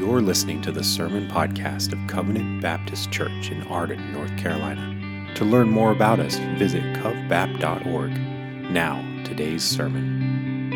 You're 0.00 0.22
listening 0.22 0.62
to 0.62 0.72
the 0.72 0.82
Sermon 0.82 1.28
Podcast 1.28 1.92
of 1.92 1.98
Covenant 2.08 2.62
Baptist 2.62 3.12
Church 3.12 3.50
in 3.50 3.62
Arden, 3.64 4.14
North 4.14 4.34
Carolina. 4.38 5.34
To 5.34 5.44
learn 5.44 5.68
more 5.68 5.92
about 5.92 6.20
us, 6.20 6.38
visit 6.56 6.82
covbap.org. 6.96 8.10
Now, 8.70 9.22
today's 9.26 9.62
sermon. 9.62 10.72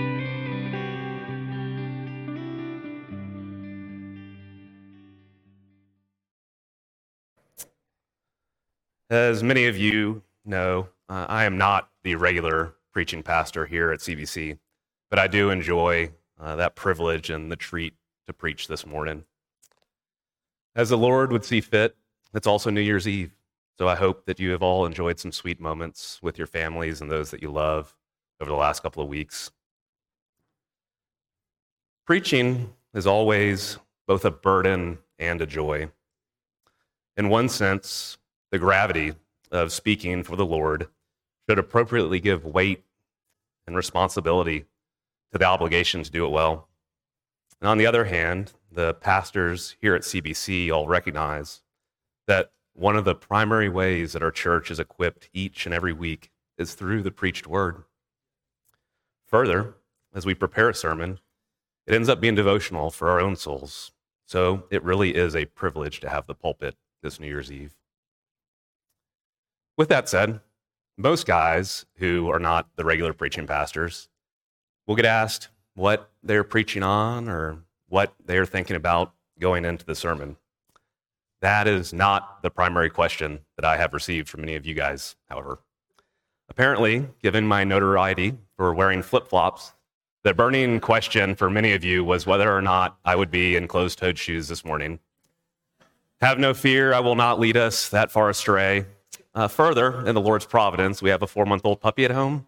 As 9.09 9.43
many 9.43 9.65
of 9.65 9.79
you 9.79 10.23
know, 10.45 10.89
uh, 11.09 11.25
I 11.31 11.47
am 11.47 11.57
not 11.57 11.89
the 12.03 12.17
regular 12.17 12.75
preaching 12.93 13.23
pastor 13.23 13.65
here 13.65 13.91
at 13.91 14.01
CBC, 14.01 14.59
but 15.09 15.19
I 15.19 15.29
do 15.29 15.49
enjoy 15.49 16.11
uh, 16.39 16.57
that 16.57 16.75
privilege 16.75 17.31
and 17.31 17.51
the 17.51 17.57
treat 17.57 17.95
to 18.27 18.33
preach 18.33 18.69
this 18.69 18.87
morning. 18.87 19.25
As 20.77 20.89
the 20.89 20.99
Lord 20.99 21.33
would 21.33 21.45
see 21.45 21.61
fit, 21.61 21.97
it's 22.35 22.47
also 22.47 22.71
New 22.71 22.81
Year's 22.81 23.07
Eve. 23.07 23.33
So 23.79 23.89
I 23.89 23.95
hope 23.95 24.27
that 24.27 24.39
you 24.39 24.51
have 24.53 24.63
all 24.63 24.87
enjoyed 24.87 25.19
some 25.19 25.33
sweet 25.33 25.61
moments 25.61 26.21
with 26.23 26.39
your 26.39 26.47
families 26.47 27.01
and 27.01 27.11
those 27.11 27.31
that 27.31 27.43
you 27.43 27.51
love 27.51 27.95
over 28.41 28.51
the 28.51 28.57
last 28.57 28.83
couple 28.83 29.03
of 29.03 29.09
weeks. 29.09 29.51
Preaching 32.07 32.73
is 32.93 33.07
always 33.07 33.79
both 34.07 34.25
a 34.25 34.31
burden 34.31 34.99
and 35.19 35.41
a 35.41 35.47
joy. 35.47 35.91
In 37.17 37.29
one 37.29 37.49
sense, 37.49 38.19
the 38.51 38.59
gravity 38.59 39.15
of 39.51 39.73
speaking 39.73 40.23
for 40.23 40.37
the 40.37 40.47
Lord 40.47 40.89
should 41.49 41.59
appropriately 41.59 42.21
give 42.21 42.45
weight 42.45 42.85
and 43.67 43.77
responsibility 43.77 44.67
to 45.33 45.39
the 45.39 45.45
obligation 45.45 46.03
to 46.03 46.11
do 46.11 46.27
it 46.27 46.31
well. 46.31 46.69
And 47.65 47.71
on 47.71 47.79
the 47.79 47.87
other 47.87 48.05
hand, 48.05 48.53
the 48.71 48.93
pastors 48.93 49.75
here 49.81 49.95
at 49.95 50.03
CBC 50.03 50.71
all 50.71 50.87
recognize 50.87 51.63
that 52.27 52.53
one 52.75 52.95
of 52.95 53.07
the 53.07 53.15
primary 53.15 53.71
ways 53.71 54.13
that 54.13 54.23
our 54.23 54.31
church 54.31 54.71
is 54.71 54.79
equipped 54.79 55.31
each 55.33 55.65
and 55.65 55.75
every 55.75 55.95
week 55.95 56.31
is 56.59 56.75
through 56.75 57.03
the 57.03 57.11
preached 57.11 57.47
word. 57.47 57.85
Further, 59.25 59.77
as 60.15 60.27
we 60.27 60.35
prepare 60.35 60.69
a 60.69 60.75
sermon, 60.75 61.21
it 61.87 61.95
ends 61.95 62.11
up 62.11 62.21
being 62.21 62.35
devotional 62.35 62.91
for 62.91 63.09
our 63.09 63.19
own 63.19 63.35
souls. 63.35 63.93
So 64.27 64.65
it 64.71 64.85
really 64.85 65.15
is 65.15 65.35
a 65.35 65.47
privilege 65.47 66.01
to 66.01 66.11
have 66.11 66.27
the 66.27 66.35
pulpit 66.35 66.77
this 67.03 67.19
New 67.19 67.29
Year's 67.29 67.51
Eve. 67.51 67.75
With 69.79 69.89
that 69.89 70.11
said, 70.11 70.41
most 70.99 71.27
guys 71.27 71.87
who 71.95 72.29
are 72.29 72.39
not 72.39 72.69
the 72.77 72.85
regular 72.85 73.15
preaching 73.15 73.47
pastors 73.47 74.11
will 74.87 74.97
get 74.97 75.07
asked 75.07 75.49
what 75.75 76.11
they're 76.23 76.45
preaching 76.45 76.83
on 76.83 77.29
or 77.29 77.59
what 77.89 78.15
they're 78.25 78.47
thinking 78.47 78.77
about 78.77 79.13
going 79.39 79.65
into 79.65 79.85
the 79.85 79.95
sermon. 79.95 80.37
That 81.41 81.67
is 81.67 81.93
not 81.93 82.43
the 82.43 82.51
primary 82.51 82.89
question 82.89 83.41
that 83.57 83.65
I 83.65 83.77
have 83.77 83.93
received 83.93 84.29
from 84.29 84.41
many 84.41 84.55
of 84.55 84.65
you 84.65 84.75
guys, 84.75 85.17
however. 85.29 85.59
Apparently, 86.49 87.07
given 87.23 87.47
my 87.47 87.65
notoriety 87.65 88.35
for 88.57 88.73
wearing 88.75 89.03
flip 89.03 89.29
flops, 89.29 89.73
the 90.23 90.33
burning 90.33 90.81
question 90.81 91.35
for 91.35 91.51
many 91.51 91.73
of 91.73 91.85
you 91.85 92.03
was 92.05 92.27
whether 92.27 92.51
or 92.51 92.63
not 92.63 92.97
I 93.05 93.15
would 93.17 93.31
be 93.31 93.57
in 93.57 93.69
closed 93.69 93.99
toed 93.99 94.19
shoes 94.19 94.49
this 94.49 94.65
morning. 94.65 95.01
Have 96.21 96.39
no 96.39 96.55
fear, 96.55 96.95
I 96.95 97.01
will 97.01 97.17
not 97.17 97.39
lead 97.39 97.57
us 97.57 97.91
that 97.91 98.11
far 98.11 98.31
astray. 98.31 98.87
Uh, 99.35 99.49
further, 99.49 100.07
in 100.07 100.15
the 100.15 100.21
Lord's 100.21 100.47
providence, 100.47 101.03
we 101.03 101.11
have 101.11 101.23
a 101.23 101.27
four 101.27 101.45
month 101.45 101.67
old 101.67 101.81
puppy 101.81 102.05
at 102.05 102.11
home 102.11 102.47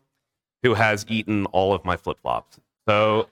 who 0.62 0.74
has 0.74 1.04
eaten 1.08 1.44
all 1.46 1.74
of 1.74 1.84
my 1.84 1.96
flip 1.96 2.18
flops. 2.22 2.58
So 2.88 3.28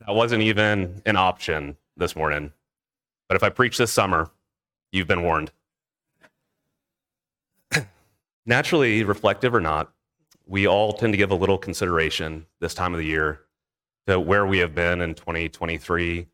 that 0.00 0.14
wasn't 0.14 0.42
even 0.42 1.02
an 1.06 1.16
option 1.16 1.76
this 1.96 2.16
morning. 2.16 2.52
But 3.28 3.36
if 3.36 3.42
I 3.42 3.48
preach 3.48 3.78
this 3.78 3.92
summer, 3.92 4.30
you've 4.90 5.06
been 5.06 5.22
warned. 5.22 5.52
Naturally, 8.46 9.04
reflective 9.04 9.54
or 9.54 9.60
not, 9.60 9.92
we 10.46 10.66
all 10.66 10.92
tend 10.94 11.12
to 11.12 11.16
give 11.16 11.30
a 11.30 11.36
little 11.36 11.58
consideration 11.58 12.46
this 12.60 12.74
time 12.74 12.94
of 12.94 12.98
the 12.98 13.06
year 13.06 13.40
to 14.06 14.18
where 14.18 14.46
we 14.46 14.58
have 14.58 14.74
been 14.74 15.00
in 15.00 15.14
2023, 15.14 16.26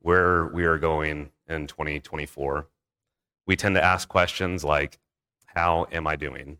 where 0.00 0.46
we 0.46 0.64
are 0.64 0.78
going 0.78 1.30
in 1.46 1.66
2024. 1.66 2.66
We 3.46 3.56
tend 3.56 3.74
to 3.74 3.84
ask 3.84 4.08
questions 4.08 4.64
like, 4.64 4.98
How 5.44 5.86
am 5.92 6.06
I 6.06 6.16
doing? 6.16 6.58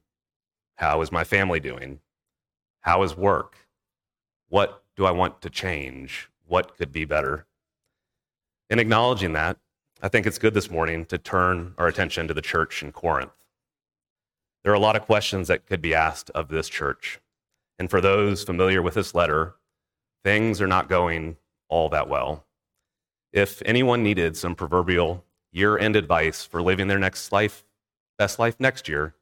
How 0.76 1.00
is 1.00 1.10
my 1.10 1.24
family 1.24 1.58
doing? 1.58 2.00
How 2.80 3.02
is 3.02 3.16
work? 3.16 3.56
What 4.48 4.82
do 5.00 5.06
I 5.06 5.12
want 5.12 5.40
to 5.40 5.48
change? 5.48 6.28
What 6.46 6.76
could 6.76 6.92
be 6.92 7.06
better? 7.06 7.46
In 8.68 8.78
acknowledging 8.78 9.32
that, 9.32 9.56
I 10.02 10.08
think 10.08 10.26
it's 10.26 10.36
good 10.36 10.52
this 10.52 10.70
morning 10.70 11.06
to 11.06 11.16
turn 11.16 11.72
our 11.78 11.86
attention 11.86 12.28
to 12.28 12.34
the 12.34 12.42
church 12.42 12.82
in 12.82 12.92
Corinth. 12.92 13.32
There 14.62 14.70
are 14.70 14.76
a 14.76 14.78
lot 14.78 14.96
of 14.96 15.06
questions 15.06 15.48
that 15.48 15.64
could 15.64 15.80
be 15.80 15.94
asked 15.94 16.28
of 16.34 16.48
this 16.48 16.68
church. 16.68 17.18
And 17.78 17.88
for 17.88 18.02
those 18.02 18.44
familiar 18.44 18.82
with 18.82 18.92
this 18.92 19.14
letter, 19.14 19.54
things 20.22 20.60
are 20.60 20.66
not 20.66 20.90
going 20.90 21.38
all 21.70 21.88
that 21.88 22.10
well. 22.10 22.44
If 23.32 23.62
anyone 23.64 24.02
needed 24.02 24.36
some 24.36 24.54
proverbial 24.54 25.24
year 25.50 25.78
end 25.78 25.96
advice 25.96 26.44
for 26.44 26.60
living 26.60 26.88
their 26.88 26.98
next 26.98 27.32
life, 27.32 27.64
best 28.18 28.38
life 28.38 28.56
next 28.60 28.86
year, 28.86 29.14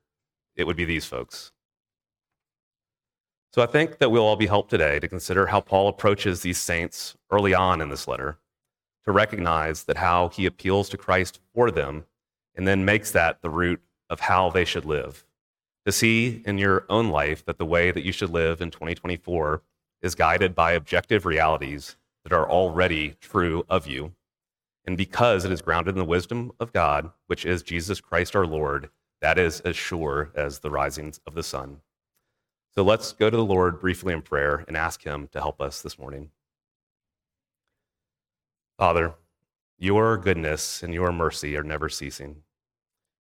it 0.57 0.67
would 0.67 0.77
be 0.77 0.85
these 0.85 1.05
folks. 1.05 1.53
So 3.53 3.63
I 3.63 3.67
think 3.67 3.99
that 3.99 4.11
we'll 4.11 4.25
all 4.25 4.37
be 4.37 4.47
helped 4.47 4.71
today 4.71 5.01
to 5.01 5.09
consider 5.09 5.47
how 5.47 5.61
Paul 5.61 5.89
approaches 5.89 6.43
these 6.43 6.59
saints 6.59 7.17
early 7.31 7.55
on 7.55 7.81
in 7.81 7.89
this 7.89 8.07
letter, 8.07 8.39
to 9.05 9.13
recognize 9.13 9.85
that 9.85 9.97
how 9.97 10.29
he 10.29 10.45
appeals 10.45 10.89
to 10.91 10.99
Christ 10.99 11.41
for 11.55 11.71
them 11.71 12.05
and 12.55 12.69
then 12.69 12.85
makes 12.85 13.11
that 13.13 13.41
the 13.41 13.49
root 13.49 13.81
of 14.11 14.21
how 14.21 14.51
they 14.51 14.65
should 14.65 14.85
live. 14.85 15.25
To 15.87 15.93
see 15.93 16.43
in 16.45 16.59
your 16.59 16.85
own 16.91 17.09
life 17.09 17.45
that 17.47 17.57
the 17.57 17.65
way 17.65 17.91
that 17.91 18.05
you 18.05 18.13
should 18.13 18.31
live 18.31 18.61
in 18.61 18.71
2024 18.71 19.63
is 20.03 20.15
guided 20.15 20.55
by 20.55 20.73
objective 20.73 21.25
realities 21.25 21.97
that 22.25 22.33
are 22.33 22.49
already 22.49 23.15
true 23.21 23.65
of 23.71 23.87
you. 23.87 24.13
And 24.85 24.97
because 24.97 25.45
it 25.47 25.53
is 25.53 25.63
grounded 25.63 25.95
in 25.95 25.99
the 25.99 26.05
wisdom 26.05 26.53
of 26.61 26.73
God, 26.73 27.11
which 27.27 27.47
is 27.47 27.63
Jesus 27.63 28.01
Christ 28.01 28.37
our 28.37 28.47
Lord, 28.47 28.91
that 29.23 29.39
is 29.39 29.61
as 29.61 29.77
sure 29.77 30.31
as 30.35 30.59
the 30.59 30.71
risings 30.71 31.21
of 31.27 31.35
the 31.35 31.43
sun. 31.43 31.81
So 32.75 32.85
let's 32.85 33.13
go 33.13 33.29
to 33.29 33.37
the 33.37 33.45
Lord 33.45 33.81
briefly 33.81 34.15
in 34.15 34.23
prayer 34.23 34.65
and 34.69 34.77
ask 34.77 35.03
Him 35.03 35.29
to 35.33 35.41
help 35.41 35.61
us 35.61 35.83
this 35.83 35.99
morning. 35.99 36.31
Father, 38.79 39.15
your 39.79 40.17
goodness 40.17 40.83
and 40.83 40.95
your 40.95 41.11
mercy 41.13 41.57
are 41.57 41.65
never 41.65 41.89
ceasing. 41.89 42.43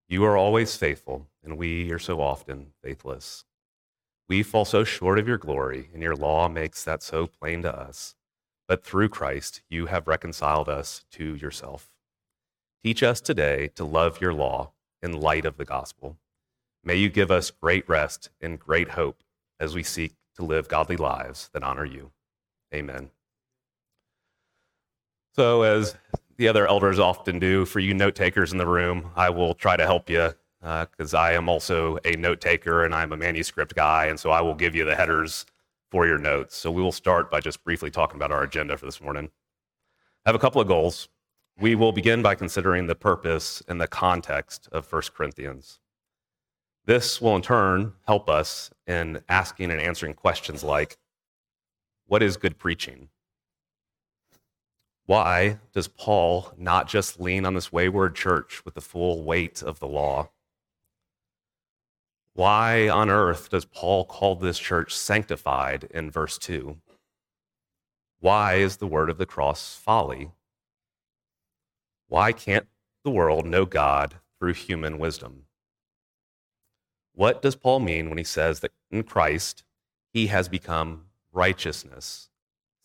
You 0.08 0.24
are 0.24 0.36
always 0.36 0.76
faithful, 0.76 1.26
and 1.42 1.58
we 1.58 1.90
are 1.90 1.98
so 1.98 2.20
often 2.20 2.68
faithless. 2.82 3.44
We 4.28 4.42
fall 4.42 4.64
so 4.64 4.84
short 4.84 5.18
of 5.18 5.26
your 5.26 5.38
glory, 5.38 5.88
and 5.92 6.02
your 6.02 6.14
law 6.14 6.48
makes 6.48 6.84
that 6.84 7.02
so 7.02 7.26
plain 7.26 7.62
to 7.62 7.74
us. 7.74 8.14
But 8.68 8.84
through 8.84 9.08
Christ, 9.08 9.62
you 9.68 9.86
have 9.86 10.06
reconciled 10.06 10.68
us 10.68 11.04
to 11.12 11.34
yourself. 11.34 11.90
Teach 12.84 13.02
us 13.02 13.20
today 13.20 13.68
to 13.74 13.84
love 13.84 14.20
your 14.20 14.34
law 14.34 14.72
in 15.02 15.20
light 15.20 15.44
of 15.44 15.56
the 15.56 15.64
gospel. 15.64 16.16
May 16.84 16.96
you 16.96 17.08
give 17.08 17.30
us 17.30 17.50
great 17.50 17.88
rest 17.88 18.30
and 18.40 18.58
great 18.60 18.90
hope 18.90 19.22
as 19.60 19.74
we 19.74 19.82
seek 19.82 20.14
to 20.36 20.44
live 20.44 20.68
godly 20.68 20.96
lives 20.96 21.50
that 21.52 21.62
honor 21.62 21.84
you. 21.84 22.10
Amen. 22.74 23.10
So, 25.34 25.62
as 25.62 25.96
the 26.36 26.48
other 26.48 26.66
elders 26.66 26.98
often 26.98 27.38
do, 27.38 27.64
for 27.64 27.80
you 27.80 27.94
note 27.94 28.14
takers 28.14 28.52
in 28.52 28.58
the 28.58 28.66
room, 28.66 29.10
I 29.16 29.30
will 29.30 29.54
try 29.54 29.76
to 29.76 29.86
help 29.86 30.10
you 30.10 30.32
because 30.60 31.14
uh, 31.14 31.18
I 31.18 31.32
am 31.32 31.48
also 31.48 31.98
a 32.04 32.12
note 32.12 32.40
taker 32.40 32.84
and 32.84 32.94
I'm 32.94 33.12
a 33.12 33.16
manuscript 33.16 33.74
guy, 33.74 34.06
and 34.06 34.18
so 34.18 34.30
I 34.30 34.40
will 34.40 34.54
give 34.54 34.74
you 34.74 34.84
the 34.84 34.96
headers 34.96 35.46
for 35.90 36.06
your 36.06 36.18
notes. 36.18 36.56
So, 36.56 36.70
we 36.70 36.82
will 36.82 36.92
start 36.92 37.30
by 37.30 37.40
just 37.40 37.64
briefly 37.64 37.90
talking 37.90 38.16
about 38.16 38.32
our 38.32 38.42
agenda 38.42 38.76
for 38.76 38.86
this 38.86 39.00
morning. 39.00 39.30
I 40.26 40.28
have 40.28 40.36
a 40.36 40.40
couple 40.40 40.60
of 40.60 40.68
goals. 40.68 41.08
We 41.60 41.74
will 41.74 41.92
begin 41.92 42.22
by 42.22 42.34
considering 42.34 42.86
the 42.86 42.94
purpose 42.94 43.62
and 43.68 43.80
the 43.80 43.88
context 43.88 44.68
of 44.70 44.90
1 44.92 45.02
Corinthians. 45.14 45.80
This 46.88 47.20
will 47.20 47.36
in 47.36 47.42
turn 47.42 47.92
help 48.06 48.30
us 48.30 48.70
in 48.86 49.20
asking 49.28 49.70
and 49.70 49.78
answering 49.78 50.14
questions 50.14 50.64
like 50.64 50.96
what 52.06 52.22
is 52.22 52.38
good 52.38 52.56
preaching? 52.56 53.10
Why 55.04 55.58
does 55.74 55.86
Paul 55.86 56.50
not 56.56 56.88
just 56.88 57.20
lean 57.20 57.44
on 57.44 57.52
this 57.52 57.70
wayward 57.70 58.14
church 58.14 58.64
with 58.64 58.72
the 58.72 58.80
full 58.80 59.22
weight 59.22 59.62
of 59.62 59.80
the 59.80 59.86
law? 59.86 60.30
Why 62.32 62.88
on 62.88 63.10
earth 63.10 63.50
does 63.50 63.66
Paul 63.66 64.06
call 64.06 64.36
this 64.36 64.58
church 64.58 64.96
sanctified 64.96 65.88
in 65.90 66.10
verse 66.10 66.38
2? 66.38 66.78
Why 68.20 68.54
is 68.54 68.78
the 68.78 68.86
word 68.86 69.10
of 69.10 69.18
the 69.18 69.26
cross 69.26 69.76
folly? 69.76 70.30
Why 72.06 72.32
can't 72.32 72.66
the 73.04 73.10
world 73.10 73.44
know 73.44 73.66
God 73.66 74.14
through 74.38 74.54
human 74.54 74.98
wisdom? 74.98 75.47
What 77.18 77.42
does 77.42 77.56
Paul 77.56 77.80
mean 77.80 78.08
when 78.08 78.18
he 78.18 78.22
says 78.22 78.60
that 78.60 78.70
in 78.92 79.02
Christ 79.02 79.64
he 80.12 80.28
has 80.28 80.48
become 80.48 81.06
righteousness, 81.32 82.30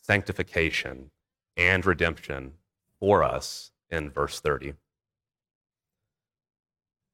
sanctification, 0.02 1.12
and 1.56 1.86
redemption 1.86 2.54
for 3.00 3.22
us 3.22 3.72
in 3.92 4.10
verse 4.10 4.40
30. 4.40 4.74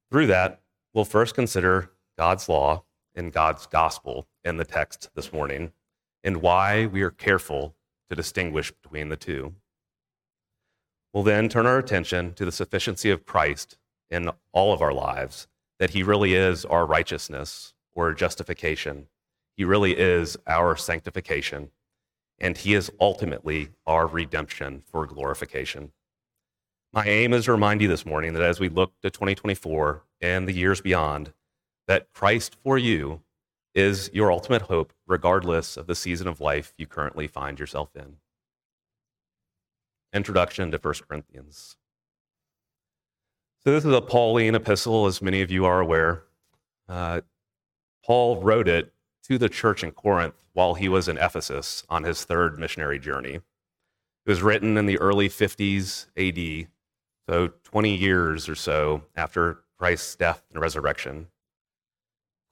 Through 0.09 0.27
that, 0.27 0.61
we'll 0.93 1.03
first 1.03 1.35
consider 1.35 1.91
God's 2.17 2.47
law 2.47 2.85
and 3.13 3.33
God's 3.33 3.65
gospel 3.65 4.29
in 4.45 4.55
the 4.55 4.63
text 4.63 5.09
this 5.13 5.33
morning 5.33 5.73
and 6.23 6.37
why 6.37 6.85
we 6.85 7.01
are 7.01 7.11
careful 7.11 7.75
to 8.09 8.15
distinguish 8.15 8.71
between 8.71 9.09
the 9.09 9.17
two. 9.17 9.55
We'll 11.13 11.23
then 11.23 11.49
turn 11.49 11.65
our 11.65 11.79
attention 11.79 12.33
to 12.35 12.45
the 12.45 12.53
sufficiency 12.53 13.09
of 13.09 13.25
Christ 13.25 13.77
in 14.09 14.31
all 14.53 14.71
of 14.71 14.81
our 14.81 14.93
lives, 14.93 15.48
that 15.79 15.91
he 15.91 16.03
really 16.03 16.33
is 16.33 16.65
our 16.65 16.85
righteousness 16.85 17.73
or 17.93 18.13
justification. 18.13 19.07
He 19.55 19.63
really 19.63 19.97
is 19.97 20.37
our 20.45 20.75
sanctification, 20.75 21.71
and 22.39 22.57
he 22.57 22.73
is 22.73 22.91
ultimately 22.99 23.69
our 23.87 24.07
redemption 24.07 24.83
for 24.85 25.05
glorification. 25.05 25.91
My 26.93 27.05
aim 27.05 27.33
is 27.33 27.45
to 27.45 27.51
remind 27.51 27.81
you 27.81 27.87
this 27.87 28.05
morning 28.05 28.33
that 28.33 28.43
as 28.43 28.59
we 28.59 28.69
look 28.69 28.93
to 29.01 29.09
2024 29.09 30.03
and 30.21 30.47
the 30.47 30.53
years 30.53 30.81
beyond, 30.81 31.33
that 31.87 32.11
Christ 32.13 32.55
for 32.63 32.77
you 32.77 33.21
is 33.75 34.09
your 34.13 34.31
ultimate 34.31 34.63
hope, 34.63 34.93
regardless 35.07 35.77
of 35.77 35.87
the 35.87 35.95
season 35.95 36.27
of 36.27 36.41
life 36.41 36.73
you 36.77 36.87
currently 36.87 37.27
find 37.27 37.59
yourself 37.59 37.95
in. 37.95 38.17
Introduction 40.13 40.71
to 40.71 40.77
1 40.77 40.93
Corinthians. 41.07 41.77
So, 43.61 43.73
this 43.73 43.83
is 43.83 43.93
a 43.93 43.99
Pauline 43.99 44.55
epistle, 44.55 45.05
as 45.05 45.21
many 45.21 45.41
of 45.41 45.51
you 45.51 45.65
are 45.65 45.81
aware. 45.81 46.23
Uh, 46.87 47.21
Paul 48.05 48.41
wrote 48.41 48.69
it 48.69 48.93
to 49.23 49.37
the 49.37 49.49
church 49.49 49.83
in 49.83 49.91
Corinth 49.91 50.45
while 50.53 50.75
he 50.75 50.87
was 50.87 51.09
in 51.09 51.17
Ephesus 51.17 51.83
on 51.89 52.03
his 52.03 52.23
third 52.23 52.57
missionary 52.57 52.99
journey. 52.99 53.35
It 53.35 53.43
was 54.25 54.41
written 54.41 54.77
in 54.77 54.85
the 54.85 54.97
early 54.99 55.27
50s 55.27 56.07
AD, 56.15 56.69
so 57.27 57.49
20 57.63 57.95
years 57.95 58.47
or 58.47 58.55
so 58.55 59.03
after 59.17 59.59
Christ's 59.77 60.15
death 60.15 60.43
and 60.51 60.61
resurrection. 60.61 61.27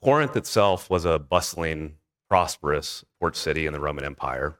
Corinth 0.03 0.35
itself 0.35 0.89
was 0.89 1.05
a 1.05 1.17
bustling, 1.17 1.95
prosperous 2.29 3.05
port 3.19 3.37
city 3.37 3.65
in 3.65 3.71
the 3.71 3.79
Roman 3.79 4.03
Empire. 4.03 4.59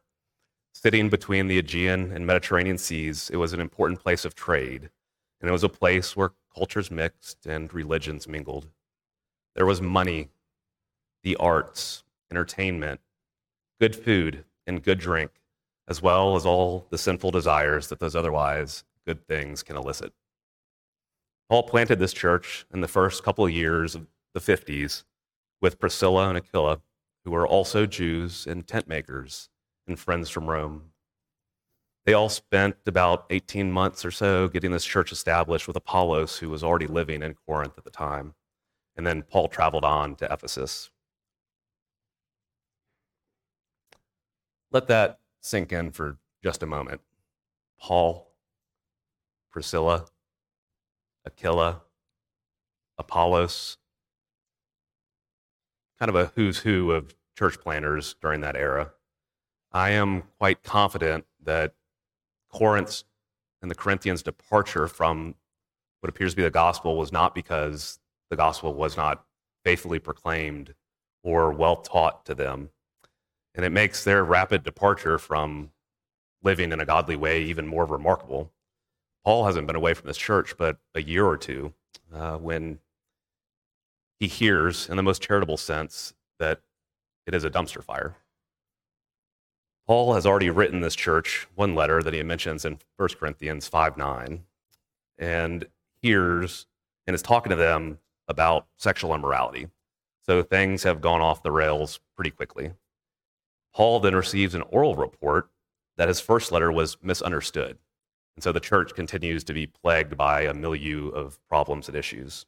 Sitting 0.74 1.10
between 1.10 1.48
the 1.48 1.58
Aegean 1.58 2.12
and 2.14 2.26
Mediterranean 2.26 2.78
seas, 2.78 3.30
it 3.30 3.38
was 3.38 3.52
an 3.52 3.60
important 3.60 4.00
place 4.00 4.24
of 4.24 4.34
trade, 4.34 4.90
and 5.40 5.50
it 5.50 5.54
was 5.54 5.64
a 5.64 5.70
place 5.70 6.16
where 6.16 6.34
cultures 6.56 6.90
mixed 6.90 7.46
and 7.46 7.74
religions 7.74 8.28
mingled. 8.28 8.68
There 9.56 9.66
was 9.66 9.82
money, 9.82 10.30
the 11.24 11.36
arts, 11.38 12.04
entertainment, 12.32 13.00
good 13.80 13.96
food, 13.96 14.44
and 14.66 14.84
good 14.84 15.00
drink, 15.00 15.32
as 15.88 16.02
well 16.02 16.36
as 16.36 16.46
all 16.46 16.88
the 16.90 16.98
sinful 16.98 17.32
desires 17.32 17.88
that 17.88 18.00
those 18.00 18.16
otherwise 18.16 18.84
good 19.06 19.26
things 19.28 19.64
can 19.64 19.78
elicit. 19.78 20.14
Paul 21.50 21.64
planted 21.64 22.00
this 22.00 22.14
church 22.14 22.66
in 22.74 22.82
the 22.82 22.88
first 22.88 23.24
couple 23.24 23.46
of 23.46 23.52
years 23.52 23.96
of 23.96 24.08
the 24.34 24.40
50s 24.40 25.04
with 25.62 25.80
Priscilla 25.80 26.28
and 26.28 26.38
Aquila, 26.38 26.82
who 27.24 27.32
were 27.32 27.48
also 27.48 27.86
Jews 27.86 28.46
and 28.46 28.68
tent 28.68 28.88
makers 28.88 29.50
and 29.88 29.98
friends 29.98 30.30
from 30.30 30.50
Rome. 30.50 30.92
They 32.08 32.14
all 32.14 32.30
spent 32.30 32.78
about 32.86 33.26
18 33.32 33.70
months 33.70 34.06
or 34.06 34.12
so 34.12 34.48
getting 34.48 34.72
this 34.72 34.86
church 34.86 35.12
established 35.12 35.68
with 35.68 35.76
Apollos, 35.76 36.38
who 36.38 36.48
was 36.48 36.64
already 36.64 36.88
living 36.88 37.22
in 37.22 37.36
Corinth 37.46 37.74
at 37.78 37.84
the 37.84 37.90
time. 37.90 38.34
And 38.96 39.06
then 39.06 39.24
Paul 39.24 39.50
traveled 39.50 39.84
on 39.84 40.16
to 40.16 40.34
Ephesus. 40.34 40.90
Let 44.72 44.88
that 44.88 45.20
sink 45.42 45.74
in 45.74 45.92
for 45.92 46.18
just 46.42 46.64
a 46.64 46.66
moment. 46.66 47.02
Paul, 47.78 48.32
Priscilla, 49.52 50.06
Aquila, 51.26 51.82
Apollos, 52.98 53.80
kind 56.00 56.08
of 56.08 56.16
a 56.16 56.32
who's 56.36 56.60
who 56.60 56.90
of 56.92 57.14
church 57.38 57.60
planters 57.60 58.16
during 58.22 58.40
that 58.40 58.56
era. 58.56 58.94
I 59.74 59.90
am 59.90 60.24
quite 60.40 60.64
confident 60.64 61.26
that 61.44 61.74
Corinth's 62.58 63.04
and 63.62 63.72
the 63.72 63.76
Corinthians' 63.76 64.22
departure 64.22 64.88
from 64.88 65.36
what 66.02 66.10
appears 66.10 66.34
to 66.34 66.38
be 66.38 66.44
the 66.44 66.50
gospel 66.50 66.98
was 66.98 67.12
not 67.12 67.34
because 67.34 68.00
the 68.30 68.36
gospel 68.36 68.74
was 68.74 68.98
not 68.98 69.26
faithfully 69.64 70.00
proclaimed 70.00 70.74
or 71.24 71.52
well 71.52 71.78
taught 71.78 72.26
to 72.26 72.36
them. 72.36 72.70
And 73.56 73.66
it 73.66 73.72
makes 73.72 74.04
their 74.04 74.24
rapid 74.24 74.64
departure 74.64 75.18
from 75.18 75.72
living 76.44 76.72
in 76.72 76.80
a 76.80 76.86
godly 76.86 77.16
way 77.16 77.44
even 77.44 77.68
more 77.68 77.86
remarkable. 77.86 78.52
Paul 79.26 79.46
hasn't 79.46 79.68
been 79.68 79.76
away 79.76 79.94
from 79.94 80.08
this 80.08 80.18
church 80.18 80.56
but 80.58 80.78
a 80.96 81.02
year 81.02 81.26
or 81.26 81.38
two 81.38 81.74
uh, 82.14 82.38
when 82.38 82.80
he 84.20 84.28
hears, 84.28 84.90
in 84.90 84.98
the 84.98 85.04
most 85.04 85.22
charitable 85.22 85.58
sense, 85.58 86.14
that 86.40 86.62
it 87.26 87.34
is 87.34 87.44
a 87.44 87.50
dumpster 87.50 87.84
fire. 87.84 88.16
Paul 89.88 90.16
has 90.16 90.26
already 90.26 90.50
written 90.50 90.82
this 90.82 90.96
church 90.96 91.48
one 91.56 91.74
letter 91.74 92.04
that 92.04 92.14
he 92.14 92.22
mentions 92.22 92.66
in 92.66 92.80
1 92.98 93.10
Corinthians 93.18 93.70
5 93.70 93.98
9, 93.98 94.44
and 95.18 95.66
hears 96.02 96.68
and 97.08 97.16
is 97.16 97.22
talking 97.22 97.52
to 97.52 97.56
them 97.56 98.00
about 98.28 98.68
sexual 98.76 99.16
immorality. 99.16 99.68
So 100.26 100.44
things 100.44 100.84
have 100.84 101.00
gone 101.00 101.22
off 101.22 101.42
the 101.42 101.54
rails 101.54 102.02
pretty 102.18 102.32
quickly. 102.32 102.74
Paul 103.74 104.02
then 104.02 104.14
receives 104.14 104.56
an 104.56 104.64
oral 104.64 104.96
report 104.96 105.50
that 105.96 106.10
his 106.10 106.20
first 106.20 106.52
letter 106.52 106.70
was 106.70 106.98
misunderstood. 107.02 107.78
And 108.36 108.44
so 108.44 108.52
the 108.52 108.60
church 108.60 108.94
continues 108.94 109.46
to 109.46 109.54
be 109.54 109.68
plagued 109.68 110.18
by 110.18 110.42
a 110.42 110.54
milieu 110.54 111.10
of 111.10 111.40
problems 111.48 111.88
and 111.88 111.96
issues. 111.96 112.46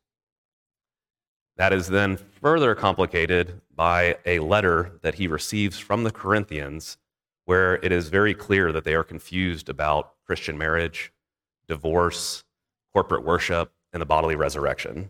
That 1.55 1.71
is 1.71 1.87
then 1.87 2.17
further 2.17 2.75
complicated 2.75 3.61
by 3.73 4.17
a 4.25 4.39
letter 4.39 4.99
that 5.01 5.15
he 5.15 5.27
receives 5.27 5.79
from 5.79 6.03
the 6.03 6.11
Corinthians, 6.11 6.97
where 7.49 7.83
it 7.83 7.91
is 7.91 8.09
very 8.09 8.35
clear 8.35 8.71
that 8.71 8.83
they 8.83 8.93
are 8.93 9.03
confused 9.03 9.69
about 9.69 10.13
Christian 10.23 10.55
marriage, 10.55 11.11
divorce, 11.67 12.43
corporate 12.93 13.25
worship, 13.25 13.71
and 13.91 13.99
the 13.99 14.05
bodily 14.05 14.35
resurrection. 14.35 15.09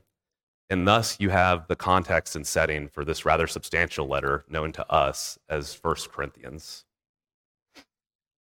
And 0.69 0.87
thus, 0.87 1.19
you 1.19 1.31
have 1.31 1.67
the 1.67 1.75
context 1.75 2.37
and 2.37 2.47
setting 2.47 2.87
for 2.87 3.03
this 3.03 3.25
rather 3.25 3.45
substantial 3.45 4.07
letter 4.07 4.45
known 4.47 4.71
to 4.71 4.89
us 4.89 5.37
as 5.49 5.77
1 5.81 5.95
Corinthians. 6.13 6.85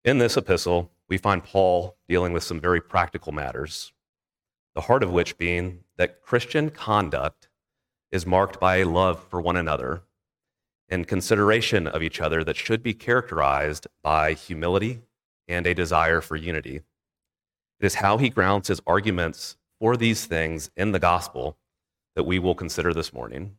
In 0.04 0.18
this 0.18 0.37
epistle, 0.37 0.92
we 1.09 1.18
find 1.18 1.42
Paul 1.42 1.97
dealing 2.09 2.32
with 2.32 2.44
some 2.44 2.61
very 2.61 2.80
practical 2.80 3.32
matters, 3.32 3.90
the 4.76 4.82
heart 4.82 5.02
of 5.02 5.11
which 5.11 5.37
being 5.37 5.80
that 5.97 6.23
Christian 6.23 6.70
conduct 6.70 7.49
is 8.12 8.25
marked 8.25 8.61
by 8.61 8.76
a 8.76 8.87
love 8.87 9.20
for 9.28 9.40
one 9.40 9.56
another 9.56 10.02
and 10.90 11.06
consideration 11.06 11.87
of 11.87 12.02
each 12.02 12.20
other 12.20 12.42
that 12.44 12.56
should 12.56 12.82
be 12.82 12.92
characterized 12.92 13.87
by 14.02 14.32
humility 14.35 15.00
and 15.47 15.66
a 15.66 15.75
desire 15.75 16.20
for 16.20 16.37
unity. 16.37 16.76
It 17.78 17.87
is 17.87 17.94
how 17.97 18.18
he 18.18 18.28
grounds 18.28 18.68
his 18.68 18.82
arguments 18.87 19.56
for 19.78 19.97
these 19.97 20.26
things 20.26 20.70
in 20.76 20.92
the 20.92 20.99
gospel 20.99 21.56
that 22.16 22.25
we 22.25 22.38
will 22.38 22.54
consider 22.54 22.92
this 22.92 23.12
morning. 23.12 23.56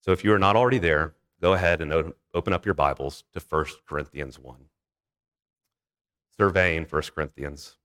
So 0.00 0.12
if 0.12 0.24
you 0.24 0.32
are 0.32 0.38
not 0.38 0.56
already 0.56 0.78
there, 0.78 1.14
go 1.40 1.52
ahead 1.52 1.82
and 1.82 2.14
open 2.32 2.52
up 2.52 2.64
your 2.64 2.74
Bibles 2.74 3.24
to 3.34 3.40
1 3.40 3.66
Corinthians 3.86 4.38
1. 4.38 4.56
Surveying 6.38 6.86
1 6.88 7.02
Corinthians. 7.14 7.76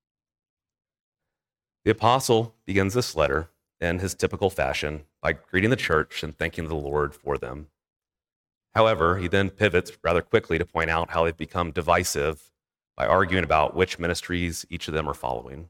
The 1.84 1.92
apostle 1.92 2.56
begins 2.66 2.94
this 2.94 3.16
letter 3.16 3.50
in 3.80 4.00
his 4.00 4.16
typical 4.16 4.50
fashion 4.50 5.04
by 5.22 5.34
greeting 5.34 5.70
the 5.70 5.76
church 5.76 6.24
and 6.24 6.38
thanking 6.38 6.68
the 6.68 6.76
Lord 6.76 7.14
for 7.14 7.38
them. 7.38 7.68
However, 8.78 9.18
he 9.18 9.28
then 9.28 9.50
pivots 9.50 9.92
rather 10.04 10.22
quickly 10.22 10.60
to 10.60 10.66
point 10.66 10.92
out 10.92 11.10
how 11.10 11.24
they've 11.24 11.36
become 11.36 11.72
divisive 11.72 12.52
by 12.96 13.08
arguing 13.08 13.44
about 13.44 13.76
which 13.76 13.98
ministries 13.98 14.68
each 14.70 14.88
of 14.88 14.94
them 14.94 15.10
are 15.10 15.16
following. 15.16 15.70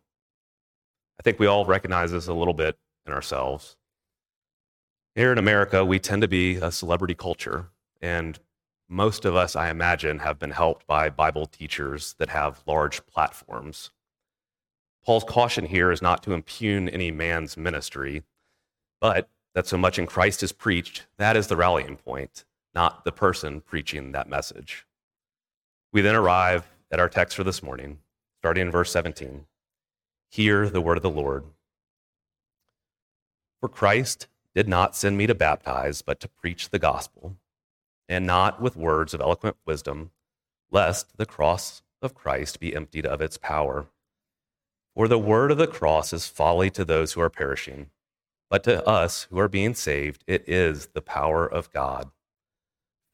I 1.17 1.23
think 1.23 1.39
we 1.39 1.47
all 1.47 1.63
recognize 1.63 2.11
this 2.11 2.27
a 2.27 2.33
little 2.33 2.53
bit 2.53 2.77
in 3.05 3.13
ourselves. 3.13 3.77
Here 5.15 5.31
in 5.31 5.37
America, 5.37 5.85
we 5.85 5.99
tend 5.99 6.21
to 6.21 6.27
be 6.27 6.57
a 6.57 6.69
celebrity 6.69 7.15
culture, 7.15 7.67
and 8.01 8.37
most 8.89 9.23
of 9.23 9.37
us, 9.37 9.55
I 9.55 9.69
imagine, 9.69 10.19
have 10.19 10.37
been 10.37 10.51
helped 10.51 10.85
by 10.85 11.07
Bible 11.07 11.45
teachers 11.45 12.13
that 12.19 12.31
have 12.31 12.61
large 12.67 13.05
platforms. 13.05 13.91
Paul's 15.05 15.23
caution 15.23 15.67
here 15.67 15.91
is 15.91 16.01
not 16.01 16.23
to 16.23 16.33
impugn 16.33 16.89
any 16.89 17.11
man's 17.11 17.55
ministry, 17.55 18.23
but 18.99 19.29
that 19.55 19.65
so 19.65 19.77
much 19.77 19.97
in 19.97 20.07
Christ 20.07 20.43
is 20.43 20.51
preached, 20.51 21.07
that 21.17 21.37
is 21.37 21.47
the 21.47 21.55
rallying 21.55 21.95
point, 21.95 22.43
not 22.77 23.03
the 23.03 23.11
person 23.11 23.59
preaching 23.59 24.11
that 24.11 24.29
message. 24.29 24.85
We 25.91 26.01
then 26.01 26.13
arrive 26.13 26.67
at 26.91 26.99
our 26.99 27.09
text 27.09 27.35
for 27.35 27.43
this 27.43 27.63
morning, 27.63 27.97
starting 28.37 28.67
in 28.67 28.71
verse 28.71 28.91
17. 28.91 29.47
Hear 30.29 30.69
the 30.69 30.79
word 30.79 30.95
of 30.95 31.01
the 31.01 31.09
Lord. 31.09 31.45
For 33.59 33.67
Christ 33.67 34.27
did 34.53 34.69
not 34.69 34.95
send 34.95 35.17
me 35.17 35.25
to 35.25 35.33
baptize, 35.33 36.03
but 36.03 36.19
to 36.19 36.27
preach 36.27 36.69
the 36.69 36.77
gospel, 36.77 37.37
and 38.07 38.27
not 38.27 38.61
with 38.61 38.75
words 38.75 39.15
of 39.15 39.21
eloquent 39.21 39.57
wisdom, 39.65 40.11
lest 40.69 41.17
the 41.17 41.25
cross 41.25 41.81
of 42.03 42.13
Christ 42.13 42.59
be 42.59 42.75
emptied 42.75 43.07
of 43.07 43.21
its 43.21 43.39
power. 43.39 43.87
For 44.93 45.07
the 45.07 45.17
word 45.17 45.49
of 45.49 45.57
the 45.57 45.65
cross 45.65 46.13
is 46.13 46.27
folly 46.27 46.69
to 46.69 46.85
those 46.85 47.13
who 47.13 47.21
are 47.21 47.31
perishing, 47.31 47.89
but 48.51 48.63
to 48.65 48.87
us 48.87 49.23
who 49.31 49.39
are 49.39 49.47
being 49.47 49.73
saved, 49.73 50.23
it 50.27 50.47
is 50.47 50.89
the 50.93 51.01
power 51.01 51.43
of 51.51 51.73
God. 51.73 52.11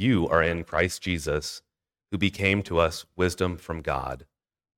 you 0.00 0.26
are 0.28 0.42
in 0.42 0.64
Christ 0.64 1.02
Jesus, 1.02 1.60
who 2.10 2.16
became 2.16 2.62
to 2.62 2.78
us 2.78 3.04
wisdom 3.16 3.56
from 3.58 3.82
God, 3.82 4.24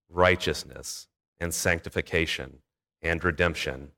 righteousness 0.09 1.07
and 1.39 1.55
sanctification 1.55 2.59
and 3.01 3.23
redemption, 3.23 3.93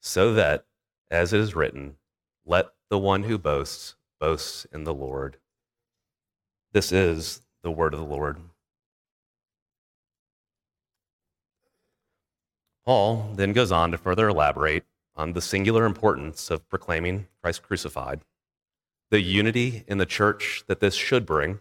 so 0.00 0.34
that, 0.34 0.66
as 1.10 1.32
it 1.32 1.40
is 1.40 1.56
written, 1.56 1.96
let 2.44 2.66
the 2.90 2.98
one 2.98 3.22
who 3.22 3.38
boasts 3.38 3.96
boast 4.20 4.66
in 4.72 4.84
the 4.84 4.94
Lord. 4.94 5.38
This 6.72 6.92
is 6.92 7.42
the 7.62 7.70
word 7.70 7.94
of 7.94 8.00
the 8.00 8.06
Lord. 8.06 8.38
Paul 12.84 13.32
then 13.34 13.52
goes 13.52 13.72
on 13.72 13.90
to 13.90 13.98
further 13.98 14.28
elaborate 14.28 14.84
on 15.16 15.32
the 15.32 15.40
singular 15.40 15.86
importance 15.86 16.50
of 16.50 16.68
proclaiming 16.68 17.26
Christ 17.42 17.62
crucified, 17.62 18.20
the 19.10 19.20
unity 19.20 19.84
in 19.86 19.98
the 19.98 20.06
church 20.06 20.64
that 20.66 20.80
this 20.80 20.94
should 20.94 21.26
bring, 21.26 21.60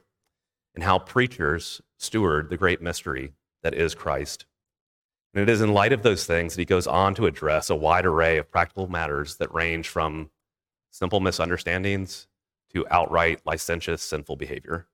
and 0.73 0.83
how 0.83 0.99
preachers 0.99 1.81
steward 1.97 2.49
the 2.49 2.57
great 2.57 2.81
mystery 2.81 3.33
that 3.63 3.73
is 3.73 3.95
Christ. 3.95 4.45
And 5.33 5.41
it 5.41 5.49
is 5.49 5.61
in 5.61 5.73
light 5.73 5.93
of 5.93 6.03
those 6.03 6.25
things 6.25 6.55
that 6.55 6.61
he 6.61 6.65
goes 6.65 6.87
on 6.87 7.13
to 7.15 7.25
address 7.25 7.69
a 7.69 7.75
wide 7.75 8.05
array 8.05 8.37
of 8.37 8.49
practical 8.49 8.87
matters 8.87 9.35
that 9.37 9.53
range 9.53 9.89
from 9.89 10.29
simple 10.91 11.19
misunderstandings 11.19 12.27
to 12.73 12.85
outright 12.89 13.41
licentious 13.45 14.01
sinful 14.01 14.37
behavior. 14.37 14.87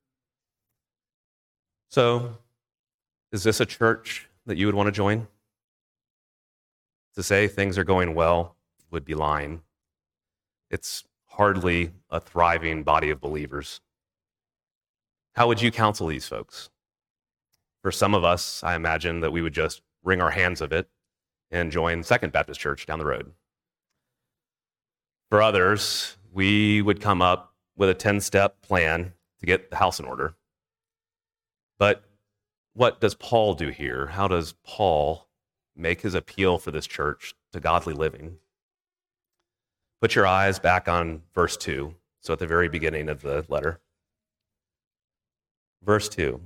So, 1.90 2.38
is 3.32 3.44
this 3.44 3.60
a 3.60 3.66
church 3.66 4.30
that 4.46 4.58
you 4.58 4.66
would 4.66 4.76
want 4.76 4.88
to 4.88 4.92
join? 4.92 5.28
To 7.16 7.24
say 7.24 7.48
things 7.48 7.78
are 7.78 7.84
going 7.84 8.16
well 8.16 8.56
would 8.90 9.06
be 9.06 9.14
lying. 9.14 9.62
It's 10.70 11.04
hardly 11.42 11.92
a 12.12 12.20
thriving 12.20 12.84
body 12.84 13.10
of 13.10 13.20
believers. 13.20 13.82
How 15.34 15.48
would 15.48 15.60
you 15.60 15.72
counsel 15.72 16.06
these 16.06 16.28
folks? 16.28 16.70
For 17.82 17.92
some 17.92 18.14
of 18.14 18.24
us, 18.24 18.64
I 18.64 18.76
imagine 18.76 19.22
that 19.22 19.32
we 19.32 19.42
would 19.42 19.52
just 19.52 19.82
wring 20.04 20.22
our 20.22 20.30
hands 20.30 20.62
of 20.62 20.72
it 20.72 20.88
and 21.50 21.72
join 21.72 22.04
Second 22.04 22.32
Baptist 22.32 22.60
Church 22.60 22.86
down 22.86 23.00
the 23.00 23.08
road. 23.08 23.32
For 25.32 25.42
others, 25.42 26.16
we 26.32 26.80
would 26.84 27.02
come 27.02 27.24
up 27.24 27.56
with 27.76 27.90
a 27.90 27.96
10 27.96 28.20
step 28.20 28.62
plan 28.62 29.14
to 29.40 29.46
get 29.48 29.72
the 29.72 29.78
house 29.78 30.00
in 30.00 30.06
order. 30.06 30.36
But 31.80 32.04
what 32.74 33.02
does 33.02 33.16
Paul 33.16 33.56
do 33.56 33.70
here? 33.70 34.06
How 34.06 34.28
does 34.28 34.54
Paul 34.64 35.28
make 35.76 36.02
his 36.02 36.14
appeal 36.14 36.60
for 36.60 36.70
this 36.70 36.86
church 36.86 37.34
to 37.52 37.60
godly 37.60 37.96
living. 37.96 38.38
Put 40.02 40.16
your 40.16 40.26
eyes 40.26 40.58
back 40.60 40.88
on 40.88 41.22
verse 41.34 41.56
2, 41.58 41.94
so 42.20 42.34
at 42.34 42.40
the 42.40 42.48
very 42.48 42.68
beginning 42.68 43.08
of 43.08 43.22
the 43.22 43.46
letter. 43.48 43.80
Verse 45.84 46.10
2 46.10 46.42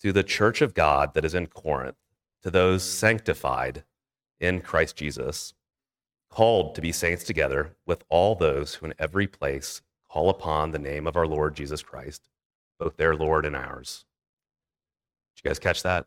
To 0.00 0.12
the 0.12 0.22
church 0.22 0.62
of 0.62 0.72
God 0.72 1.14
that 1.14 1.24
is 1.24 1.34
in 1.34 1.48
Corinth, 1.48 1.96
to 2.42 2.50
those 2.50 2.82
sanctified 2.82 3.84
in 4.40 4.60
Christ 4.60 4.96
Jesus, 4.96 5.54
called 6.30 6.74
to 6.74 6.80
be 6.80 6.92
saints 6.92 7.24
together 7.24 7.76
with 7.86 8.04
all 8.08 8.34
those 8.34 8.74
who 8.74 8.86
in 8.86 8.94
every 8.98 9.26
place 9.26 9.82
call 10.08 10.30
upon 10.30 10.70
the 10.70 10.78
name 10.78 11.06
of 11.06 11.16
our 11.16 11.26
Lord 11.26 11.56
Jesus 11.56 11.82
Christ, 11.82 12.28
both 12.78 12.96
their 12.96 13.16
Lord 13.16 13.44
and 13.44 13.56
ours. 13.56 14.04
Did 15.34 15.44
you 15.44 15.50
guys 15.50 15.58
catch 15.58 15.82
that? 15.82 16.06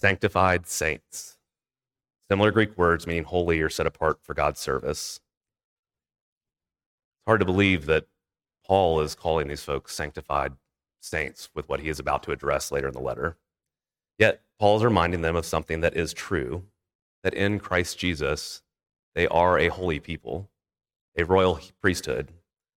sanctified 0.00 0.66
saints. 0.66 1.36
Similar 2.30 2.52
Greek 2.52 2.78
words 2.78 3.08
meaning 3.08 3.24
holy 3.24 3.60
or 3.60 3.68
set 3.68 3.88
apart 3.88 4.20
for 4.22 4.34
God's 4.34 4.60
service. 4.60 5.18
It's 7.16 7.26
hard 7.26 7.40
to 7.40 7.46
believe 7.46 7.86
that 7.86 8.06
Paul 8.64 9.00
is 9.00 9.16
calling 9.16 9.48
these 9.48 9.64
folks 9.64 9.96
sanctified 9.96 10.52
saints 11.00 11.50
with 11.56 11.68
what 11.68 11.80
he 11.80 11.88
is 11.88 11.98
about 11.98 12.22
to 12.22 12.30
address 12.30 12.70
later 12.70 12.86
in 12.86 12.94
the 12.94 13.00
letter. 13.00 13.36
Yet, 14.16 14.42
Paul 14.60 14.76
is 14.76 14.84
reminding 14.84 15.22
them 15.22 15.34
of 15.34 15.44
something 15.44 15.80
that 15.80 15.96
is 15.96 16.12
true 16.12 16.66
that 17.24 17.34
in 17.34 17.58
Christ 17.58 17.98
Jesus, 17.98 18.62
they 19.16 19.26
are 19.26 19.58
a 19.58 19.66
holy 19.66 19.98
people, 19.98 20.50
a 21.16 21.24
royal 21.24 21.58
priesthood. 21.80 22.32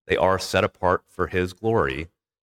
They 0.07 0.17
are 0.17 0.39
set 0.39 0.65
apart 0.65 1.05
for 1.07 1.27
his 1.27 1.53
glory, 1.53 2.09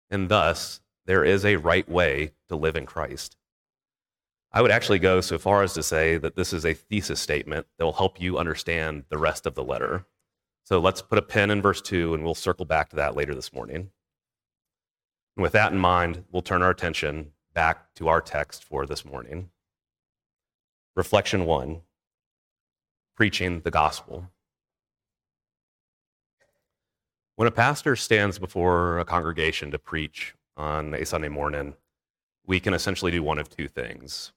and 0.10 0.30
thus 0.30 0.80
there 1.06 1.26
is 1.26 1.44
a 1.44 1.58
right 1.58 1.90
way 1.90 2.32
to 2.48 2.56
live 2.56 2.78
in 2.78 2.86
Christ. 2.86 3.36
I 4.56 4.62
would 4.62 4.70
actually 4.70 5.00
go 5.00 5.20
so 5.20 5.40
far 5.40 5.64
as 5.64 5.74
to 5.74 5.82
say 5.82 6.18
that 6.18 6.36
this 6.36 6.54
is 6.54 6.64
a 6.64 6.76
thesis 6.76 7.20
statement 7.20 7.66
that 7.78 7.86
will 7.86 7.94
help 7.94 8.22
you 8.22 8.38
understand 8.38 9.04
the 9.10 9.18
rest 9.18 9.48
of 9.48 9.56
the 9.56 9.64
letter. 9.64 10.06
So 10.64 10.80
let's 10.80 11.02
put 11.02 11.18
a 11.18 11.24
pin 11.24 11.50
in 11.50 11.60
verse 11.62 11.82
2 11.82 12.14
and 12.14 12.24
we'll 12.24 12.36
circle 12.36 12.66
back 12.66 12.90
to 12.90 12.96
that 12.98 13.16
later 13.16 13.34
this 13.34 13.52
morning. 13.52 13.90
And 15.36 15.42
with 15.42 15.54
that 15.54 15.72
in 15.72 15.80
mind, 15.80 16.24
we'll 16.32 16.44
turn 16.44 16.62
our 16.62 16.70
attention 16.70 17.32
back 17.56 17.96
to 17.96 18.08
our 18.08 18.22
text 18.22 18.64
for 18.64 18.86
this 18.86 19.04
morning. 19.04 19.50
Reflection 20.96 21.46
1 21.46 21.82
Preaching 23.16 23.62
the 23.62 23.72
Gospel. 23.72 24.30
When 27.36 27.48
a 27.48 27.52
pastor 27.52 27.96
stands 27.96 28.38
before 28.38 29.00
a 29.00 29.06
congregation 29.06 29.72
to 29.72 29.80
preach 29.80 30.36
on 30.56 30.94
a 30.94 31.04
Sunday 31.04 31.30
morning, 31.30 31.74
we 32.46 32.60
can 32.60 32.76
essentially 32.76 33.12
do 33.12 33.24
one 33.24 33.40
of 33.40 33.50
two 33.50 33.68
things. 33.68 34.32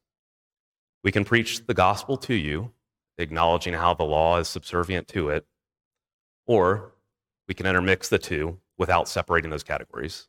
We 1.06 1.12
can 1.12 1.24
preach 1.24 1.64
the 1.64 1.72
gospel 1.72 2.16
to 2.16 2.34
you, 2.34 2.72
acknowledging 3.16 3.74
how 3.74 3.94
the 3.94 4.02
law 4.02 4.38
is 4.38 4.48
subservient 4.48 5.06
to 5.10 5.28
it, 5.28 5.46
or 6.48 6.94
we 7.46 7.54
can 7.54 7.64
intermix 7.64 8.08
the 8.08 8.18
two 8.18 8.58
without 8.76 9.08
separating 9.08 9.50
those 9.52 9.62
categories. 9.62 10.26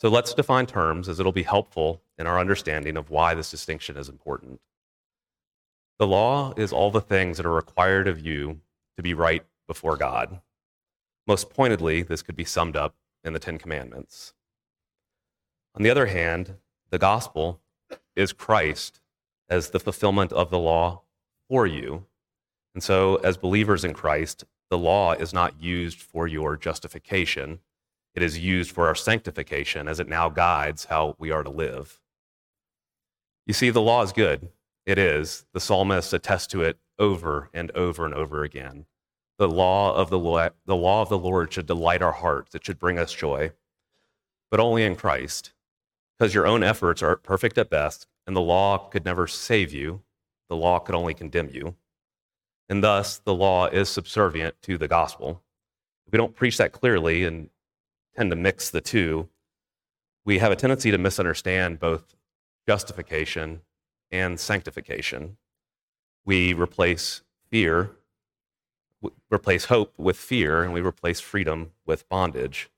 So 0.00 0.08
let's 0.08 0.32
define 0.32 0.66
terms 0.66 1.08
as 1.08 1.18
it'll 1.18 1.32
be 1.32 1.42
helpful 1.42 2.02
in 2.16 2.28
our 2.28 2.38
understanding 2.38 2.96
of 2.96 3.10
why 3.10 3.34
this 3.34 3.50
distinction 3.50 3.96
is 3.96 4.08
important. 4.08 4.60
The 5.98 6.06
law 6.06 6.54
is 6.56 6.72
all 6.72 6.92
the 6.92 7.00
things 7.00 7.38
that 7.38 7.46
are 7.46 7.52
required 7.52 8.06
of 8.06 8.24
you 8.24 8.60
to 8.96 9.02
be 9.02 9.12
right 9.12 9.44
before 9.66 9.96
God. 9.96 10.40
Most 11.26 11.50
pointedly, 11.50 12.04
this 12.04 12.22
could 12.22 12.36
be 12.36 12.44
summed 12.44 12.76
up 12.76 12.94
in 13.24 13.32
the 13.32 13.40
Ten 13.40 13.58
Commandments. 13.58 14.34
On 15.74 15.82
the 15.82 15.90
other 15.90 16.06
hand, 16.06 16.58
the 16.90 16.98
gospel 17.00 17.60
is 18.14 18.32
Christ 18.32 19.00
as 19.48 19.70
the 19.70 19.80
fulfillment 19.80 20.32
of 20.32 20.50
the 20.50 20.58
law 20.58 21.02
for 21.48 21.66
you 21.66 22.04
And 22.74 22.82
so, 22.82 23.16
as 23.16 23.36
believers 23.36 23.84
in 23.84 23.94
Christ, 23.94 24.44
the 24.70 24.78
law 24.78 25.12
is 25.12 25.32
not 25.34 25.62
used 25.62 26.00
for 26.00 26.26
your 26.28 26.56
justification, 26.56 27.60
it 28.14 28.22
is 28.22 28.38
used 28.38 28.72
for 28.72 28.88
our 28.88 28.96
sanctification 28.96 29.88
as 29.88 30.00
it 30.00 30.08
now 30.08 30.28
guides 30.30 30.86
how 30.86 31.16
we 31.18 31.30
are 31.32 31.44
to 31.44 31.50
live. 31.50 32.00
You 33.46 33.54
see, 33.54 33.70
the 33.70 33.82
law 33.82 34.02
is 34.02 34.12
good. 34.12 34.50
It 34.86 34.98
is. 34.98 35.46
The 35.54 35.60
psalmists 35.60 36.12
attest 36.12 36.50
to 36.52 36.62
it 36.62 36.78
over 36.98 37.50
and 37.54 37.70
over 37.72 38.06
and 38.06 38.14
over 38.14 38.44
again. 38.44 38.86
The 39.38 39.48
law 39.48 39.94
of 39.94 40.10
the, 40.10 40.18
law, 40.18 40.50
the 40.66 40.76
law 40.76 41.02
of 41.02 41.08
the 41.10 41.18
Lord 41.18 41.52
should 41.52 41.66
delight 41.66 42.02
our 42.02 42.12
hearts. 42.12 42.54
It 42.54 42.64
should 42.66 42.78
bring 42.78 42.98
us 42.98 43.12
joy, 43.12 43.52
but 44.50 44.60
only 44.60 44.84
in 44.84 44.96
Christ. 44.96 45.52
Because 46.18 46.34
your 46.34 46.46
own 46.46 46.62
efforts 46.62 47.02
are 47.02 47.16
perfect 47.16 47.58
at 47.58 47.70
best, 47.70 48.06
and 48.26 48.34
the 48.34 48.40
law 48.40 48.78
could 48.78 49.04
never 49.04 49.26
save 49.26 49.72
you. 49.72 50.02
The 50.48 50.56
law 50.56 50.78
could 50.78 50.94
only 50.94 51.14
condemn 51.14 51.50
you. 51.50 51.74
And 52.68 52.82
thus, 52.82 53.18
the 53.18 53.34
law 53.34 53.66
is 53.66 53.88
subservient 53.88 54.60
to 54.62 54.78
the 54.78 54.88
gospel. 54.88 55.42
If 56.06 56.12
we 56.12 56.16
don't 56.16 56.34
preach 56.34 56.56
that 56.58 56.72
clearly 56.72 57.24
and 57.24 57.50
tend 58.16 58.30
to 58.30 58.36
mix 58.36 58.70
the 58.70 58.80
two, 58.80 59.28
we 60.24 60.38
have 60.38 60.52
a 60.52 60.56
tendency 60.56 60.90
to 60.90 60.98
misunderstand 60.98 61.78
both 61.78 62.14
justification 62.66 63.60
and 64.10 64.40
sanctification. 64.40 65.36
We 66.24 66.54
replace 66.54 67.22
fear, 67.50 67.90
replace 69.30 69.66
hope 69.66 69.92
with 69.98 70.16
fear, 70.16 70.62
and 70.62 70.72
we 70.72 70.80
replace 70.80 71.20
freedom 71.20 71.72
with 71.84 72.08
bondage. 72.08 72.70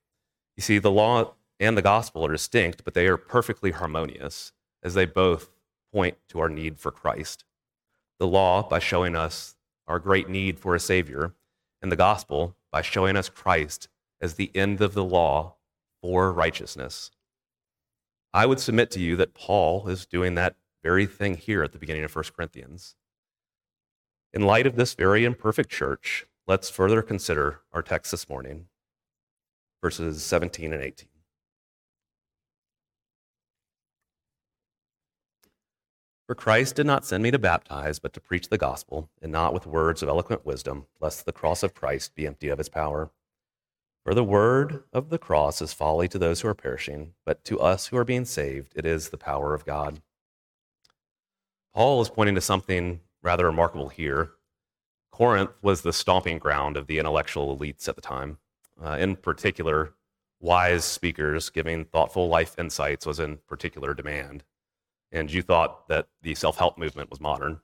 You 0.57 0.63
see, 0.63 0.79
the 0.79 0.91
law 0.91 1.35
and 1.61 1.77
the 1.77 1.83
gospel 1.83 2.27
are 2.27 2.33
distinct, 2.33 2.85
but 2.85 2.95
they 2.95 3.07
are 3.07 3.17
perfectly 3.17 3.71
harmonious 3.71 4.53
as 4.87 4.95
they 4.95 5.05
both 5.05 5.51
point 5.93 6.17
to 6.29 6.39
our 6.39 6.49
need 6.49 6.79
for 6.79 6.93
Christ. 6.93 7.45
The 8.21 8.27
law, 8.27 8.67
by 8.67 8.79
showing 8.79 9.17
us 9.17 9.57
our 9.89 9.99
great 9.99 10.29
need 10.29 10.61
for 10.61 10.77
a 10.77 10.81
Savior, 10.81 11.35
and 11.83 11.91
the 11.91 11.97
gospel, 11.97 12.55
by 12.71 12.83
showing 12.83 13.17
us 13.17 13.29
Christ 13.29 13.89
as 14.21 14.35
the 14.35 14.53
end 14.55 14.81
of 14.81 14.95
the 14.95 15.03
law 15.03 15.57
for 16.01 16.33
righteousness. 16.33 17.11
I 18.33 18.47
would 18.47 18.61
submit 18.61 18.93
to 18.93 19.01
you 19.01 19.17
that 19.17 19.35
Paul 19.35 19.89
is 19.89 20.07
doing 20.07 20.37
that 20.37 20.55
very 20.85 21.05
thing 21.05 21.35
here 21.35 21.65
at 21.65 21.73
the 21.73 21.79
beginning 21.79 22.05
of 22.05 22.15
1 22.15 22.25
Corinthians. 22.37 22.95
In 24.33 24.43
light 24.43 24.69
of 24.69 24.77
this 24.77 24.95
very 24.95 25.25
imperfect 25.25 25.69
church, 25.69 26.27
let's 26.47 26.71
further 26.71 27.03
consider 27.03 27.61
our 27.73 27.83
text 27.83 28.13
this 28.13 28.29
morning, 28.29 28.69
verses 29.83 30.23
17 30.23 30.73
and 30.73 30.83
18. 30.83 31.09
For 36.27 36.35
Christ 36.35 36.75
did 36.75 36.87
not 36.87 37.05
send 37.05 37.23
me 37.23 37.31
to 37.31 37.39
baptize, 37.39 38.01
but 38.01 38.13
to 38.15 38.21
preach 38.21 38.49
the 38.49 38.59
gospel, 38.59 39.09
and 39.23 39.31
not 39.31 39.55
with 39.55 39.65
words 39.65 40.03
of 40.03 40.09
eloquent 40.09 40.45
wisdom, 40.45 40.87
lest 41.01 41.25
the 41.25 41.33
cross 41.33 41.63
of 41.63 41.73
Christ 41.73 42.17
be 42.17 42.27
empty 42.27 42.49
of 42.49 42.59
its 42.59 42.69
power. 42.69 43.11
For 44.03 44.13
the 44.13 44.25
word 44.25 44.83
of 44.93 45.09
the 45.11 45.19
cross 45.19 45.63
is 45.63 45.73
folly 45.73 46.09
to 46.09 46.19
those 46.19 46.41
who 46.41 46.49
are 46.49 46.55
perishing, 46.55 47.15
but 47.25 47.45
to 47.45 47.61
us 47.61 47.87
who 47.87 47.97
are 47.97 48.05
being 48.05 48.25
saved, 48.25 48.73
it 48.75 48.85
is 48.85 49.11
the 49.11 49.17
power 49.17 49.55
of 49.55 49.65
God. 49.65 50.03
Paul 51.73 52.03
is 52.03 52.11
pointing 52.11 52.35
to 52.35 52.41
something 52.41 53.01
rather 53.23 53.47
remarkable 53.47 53.89
here. 53.89 54.33
Corinth 55.13 55.51
was 55.63 55.83
the 55.83 55.93
stomping 55.93 56.39
ground 56.39 56.77
of 56.77 56.89
the 56.89 56.99
intellectual 56.99 57.57
elites 57.57 57.89
at 57.89 57.95
the 57.95 58.03
time. 58.03 58.39
Uh, 58.83 58.97
in 58.99 59.15
particular, 59.15 59.95
wise 60.41 60.85
speakers 60.85 61.51
giving 61.51 61.85
thoughtful 61.85 62.29
life 62.29 62.59
insights 62.59 63.07
was 63.07 63.21
in 63.21 63.39
particular 63.47 63.95
demand 63.95 64.43
and 65.13 65.33
you 65.33 65.43
thought 65.43 65.89
that 65.89 66.09
the 66.23 66.35
self 66.35 66.57
help 66.59 66.79
movement 66.79 67.11
was 67.11 67.21
modern. 67.21 67.61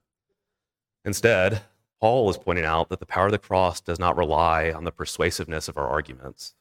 Instead, 1.05 1.63
Paul 2.01 2.29
is 2.31 2.37
pointing 2.37 2.65
out 2.65 2.89
that 2.89 3.01
the 3.01 3.07
power 3.07 3.27
of 3.27 3.33
the 3.33 3.39
cross 3.39 3.81
does 3.81 3.99
not 3.99 4.17
rely 4.17 4.73
on 4.73 4.85
the 4.85 4.93
persuasiveness 4.93 5.69
of 5.69 5.77
our 5.77 5.87
arguments. 5.87 6.55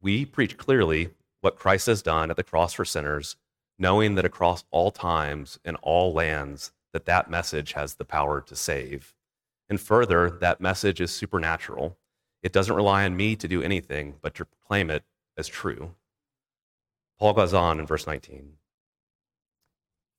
We 0.00 0.24
preach 0.24 0.56
clearly 0.56 1.10
what 1.40 1.58
Christ 1.58 1.86
has 1.86 2.02
done 2.02 2.30
at 2.30 2.36
the 2.36 2.42
cross 2.42 2.72
for 2.72 2.84
sinners, 2.84 3.36
knowing 3.78 4.14
that 4.14 4.24
across 4.24 4.64
all 4.70 4.90
times 4.90 5.58
and 5.64 5.76
all 5.82 6.12
lands 6.12 6.72
that 6.92 7.04
that 7.06 7.28
message 7.28 7.72
has 7.72 7.94
the 7.94 8.04
power 8.04 8.40
to 8.40 8.56
save. 8.56 9.14
And 9.68 9.80
further, 9.80 10.30
that 10.40 10.60
message 10.60 11.00
is 11.00 11.10
supernatural. 11.10 11.96
It 12.42 12.52
doesn't 12.52 12.74
rely 12.74 13.04
on 13.04 13.16
me 13.16 13.36
to 13.36 13.48
do 13.48 13.62
anything 13.62 14.14
but 14.22 14.34
to 14.36 14.44
proclaim 14.44 14.90
it 14.90 15.04
as 15.36 15.48
true. 15.48 15.94
Paul 17.18 17.32
goes 17.32 17.54
on 17.54 17.78
in 17.80 17.86
verse 17.86 18.06
19. 18.06 18.52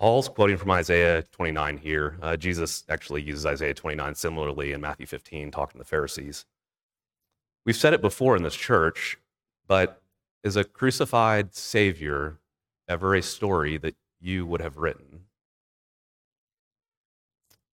Paul's 0.00 0.30
quoting 0.30 0.56
from 0.56 0.70
Isaiah 0.70 1.22
29 1.24 1.76
here. 1.76 2.16
Uh, 2.22 2.34
Jesus 2.34 2.84
actually 2.88 3.20
uses 3.20 3.44
Isaiah 3.44 3.74
29 3.74 4.14
similarly 4.14 4.72
in 4.72 4.80
Matthew 4.80 5.04
15, 5.04 5.50
talking 5.50 5.72
to 5.72 5.78
the 5.78 5.84
Pharisees. 5.84 6.46
We've 7.66 7.76
said 7.76 7.92
it 7.92 8.00
before 8.00 8.34
in 8.34 8.42
this 8.42 8.54
church, 8.54 9.18
but 9.68 10.00
is 10.42 10.56
a 10.56 10.64
crucified 10.64 11.54
Savior 11.54 12.38
ever 12.88 13.14
a 13.14 13.20
story 13.20 13.76
that 13.76 13.94
you 14.18 14.46
would 14.46 14.62
have 14.62 14.78
written? 14.78 15.26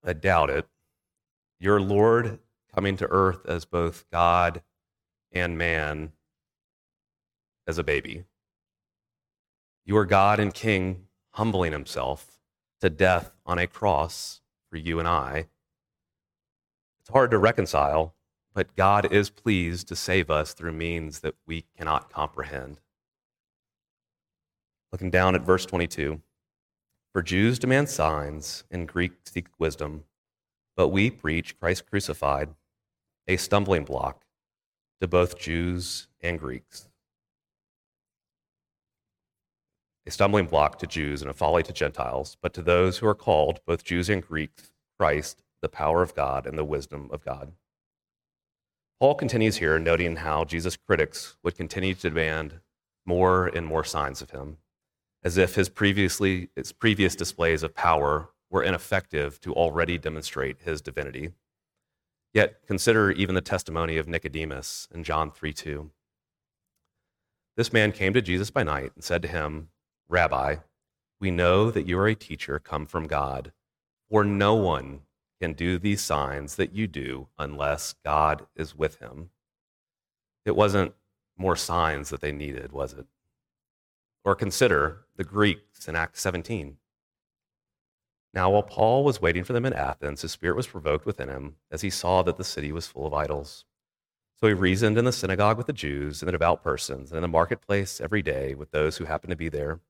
I 0.04 0.12
doubt 0.12 0.50
it. 0.50 0.66
Your 1.58 1.80
Lord 1.80 2.40
coming 2.74 2.98
to 2.98 3.06
earth 3.08 3.46
as 3.46 3.64
both 3.64 4.04
God 4.12 4.60
and 5.32 5.56
man 5.56 6.12
as 7.66 7.78
a 7.78 7.84
baby. 7.84 8.24
You 9.86 9.96
are 9.96 10.04
God 10.04 10.40
and 10.40 10.52
King 10.52 11.07
humbling 11.38 11.70
himself 11.70 12.40
to 12.80 12.90
death 12.90 13.30
on 13.46 13.60
a 13.60 13.66
cross 13.68 14.40
for 14.68 14.76
you 14.76 14.98
and 14.98 15.06
I. 15.06 15.46
It's 16.98 17.10
hard 17.10 17.30
to 17.30 17.38
reconcile, 17.38 18.16
but 18.52 18.74
God 18.74 19.12
is 19.12 19.30
pleased 19.30 19.86
to 19.86 19.94
save 19.94 20.32
us 20.32 20.52
through 20.52 20.72
means 20.72 21.20
that 21.20 21.36
we 21.46 21.64
cannot 21.76 22.12
comprehend. 22.12 22.80
Looking 24.90 25.12
down 25.12 25.36
at 25.36 25.42
verse 25.42 25.64
22 25.64 26.20
For 27.12 27.22
Jews 27.22 27.60
demand 27.60 27.88
signs, 27.88 28.64
and 28.68 28.88
Greeks 28.88 29.30
seek 29.30 29.46
wisdom, 29.60 30.06
but 30.76 30.88
we 30.88 31.08
preach 31.08 31.56
Christ 31.56 31.88
crucified, 31.88 32.48
a 33.28 33.36
stumbling 33.36 33.84
block 33.84 34.24
to 35.00 35.06
both 35.06 35.38
Jews 35.38 36.08
and 36.20 36.40
Greeks 36.40 36.88
a 40.08 40.10
stumbling 40.10 40.46
block 40.46 40.78
to 40.78 40.86
Jews 40.86 41.20
and 41.20 41.30
a 41.30 41.34
folly 41.34 41.62
to 41.62 41.72
Gentiles, 41.72 42.38
but 42.40 42.54
to 42.54 42.62
those 42.62 42.96
who 42.96 43.06
are 43.06 43.14
called, 43.14 43.60
both 43.66 43.84
Jews 43.84 44.08
and 44.08 44.26
Greeks, 44.26 44.72
Christ, 44.98 45.42
the 45.60 45.68
power 45.68 46.02
of 46.02 46.14
God 46.14 46.46
and 46.46 46.56
the 46.56 46.64
wisdom 46.64 47.10
of 47.12 47.22
God. 47.22 47.52
Paul 49.00 49.14
continues 49.14 49.58
here, 49.58 49.78
noting 49.78 50.16
how 50.16 50.44
Jesus' 50.44 50.76
critics 50.76 51.36
would 51.42 51.56
continue 51.56 51.94
to 51.94 52.08
demand 52.08 52.60
more 53.04 53.48
and 53.48 53.66
more 53.66 53.84
signs 53.84 54.22
of 54.22 54.30
him, 54.30 54.56
as 55.22 55.36
if 55.36 55.56
his, 55.56 55.68
previously, 55.68 56.48
his 56.56 56.72
previous 56.72 57.14
displays 57.14 57.62
of 57.62 57.74
power 57.74 58.30
were 58.50 58.62
ineffective 58.62 59.38
to 59.42 59.52
already 59.52 59.98
demonstrate 59.98 60.62
his 60.62 60.80
divinity. 60.80 61.32
Yet 62.32 62.62
consider 62.66 63.10
even 63.10 63.34
the 63.34 63.42
testimony 63.42 63.98
of 63.98 64.08
Nicodemus 64.08 64.88
in 64.92 65.04
John 65.04 65.30
3 65.30 65.52
2. 65.52 65.90
This 67.58 67.74
man 67.74 67.92
came 67.92 68.14
to 68.14 68.22
Jesus 68.22 68.50
by 68.50 68.62
night 68.62 68.92
and 68.94 69.04
said 69.04 69.20
to 69.20 69.28
him, 69.28 69.68
Rabbi, 70.08 70.56
we 71.20 71.30
know 71.30 71.70
that 71.70 71.86
you 71.86 71.98
are 71.98 72.06
a 72.06 72.14
teacher 72.14 72.58
come 72.58 72.86
from 72.86 73.06
God, 73.06 73.52
for 74.08 74.24
no 74.24 74.54
one 74.54 75.00
can 75.40 75.52
do 75.52 75.78
these 75.78 76.00
signs 76.00 76.56
that 76.56 76.72
you 76.72 76.86
do 76.86 77.28
unless 77.38 77.94
God 78.04 78.46
is 78.56 78.74
with 78.74 79.00
him. 79.00 79.30
It 80.46 80.56
wasn't 80.56 80.94
more 81.36 81.56
signs 81.56 82.08
that 82.10 82.20
they 82.20 82.32
needed, 82.32 82.72
was 82.72 82.94
it? 82.94 83.06
Or 84.24 84.34
consider 84.34 85.04
the 85.16 85.24
Greeks 85.24 85.86
in 85.86 85.94
Acts 85.94 86.22
17. 86.22 86.78
Now, 88.32 88.50
while 88.50 88.62
Paul 88.62 89.04
was 89.04 89.20
waiting 89.20 89.44
for 89.44 89.52
them 89.52 89.66
in 89.66 89.72
Athens, 89.72 90.22
his 90.22 90.32
spirit 90.32 90.56
was 90.56 90.66
provoked 90.66 91.06
within 91.06 91.28
him 91.28 91.56
as 91.70 91.82
he 91.82 91.90
saw 91.90 92.22
that 92.22 92.36
the 92.36 92.44
city 92.44 92.72
was 92.72 92.86
full 92.86 93.06
of 93.06 93.14
idols. 93.14 93.64
So 94.40 94.46
he 94.46 94.54
reasoned 94.54 94.96
in 94.96 95.04
the 95.04 95.12
synagogue 95.12 95.58
with 95.58 95.66
the 95.66 95.72
Jews 95.72 96.22
and 96.22 96.28
the 96.28 96.32
devout 96.32 96.62
persons, 96.62 97.10
and 97.10 97.18
in 97.18 97.22
the 97.22 97.28
marketplace 97.28 98.00
every 98.00 98.22
day 98.22 98.54
with 98.54 98.70
those 98.70 98.96
who 98.96 99.04
happened 99.04 99.30
to 99.30 99.36
be 99.36 99.48
there. 99.48 99.80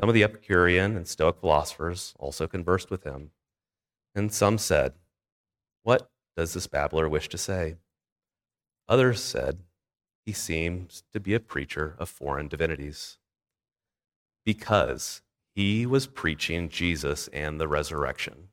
Some 0.00 0.08
of 0.08 0.14
the 0.14 0.24
Epicurean 0.24 0.96
and 0.96 1.06
Stoic 1.06 1.36
philosophers 1.40 2.14
also 2.18 2.46
conversed 2.46 2.90
with 2.90 3.04
him. 3.04 3.32
And 4.14 4.32
some 4.32 4.56
said, 4.56 4.94
What 5.82 6.10
does 6.38 6.54
this 6.54 6.66
babbler 6.66 7.06
wish 7.06 7.28
to 7.28 7.36
say? 7.36 7.76
Others 8.88 9.22
said, 9.22 9.58
He 10.24 10.32
seems 10.32 11.02
to 11.12 11.20
be 11.20 11.34
a 11.34 11.40
preacher 11.40 11.96
of 11.98 12.08
foreign 12.08 12.48
divinities. 12.48 13.18
Because 14.42 15.20
he 15.54 15.84
was 15.84 16.06
preaching 16.06 16.70
Jesus 16.70 17.28
and 17.28 17.60
the 17.60 17.68
resurrection. 17.68 18.48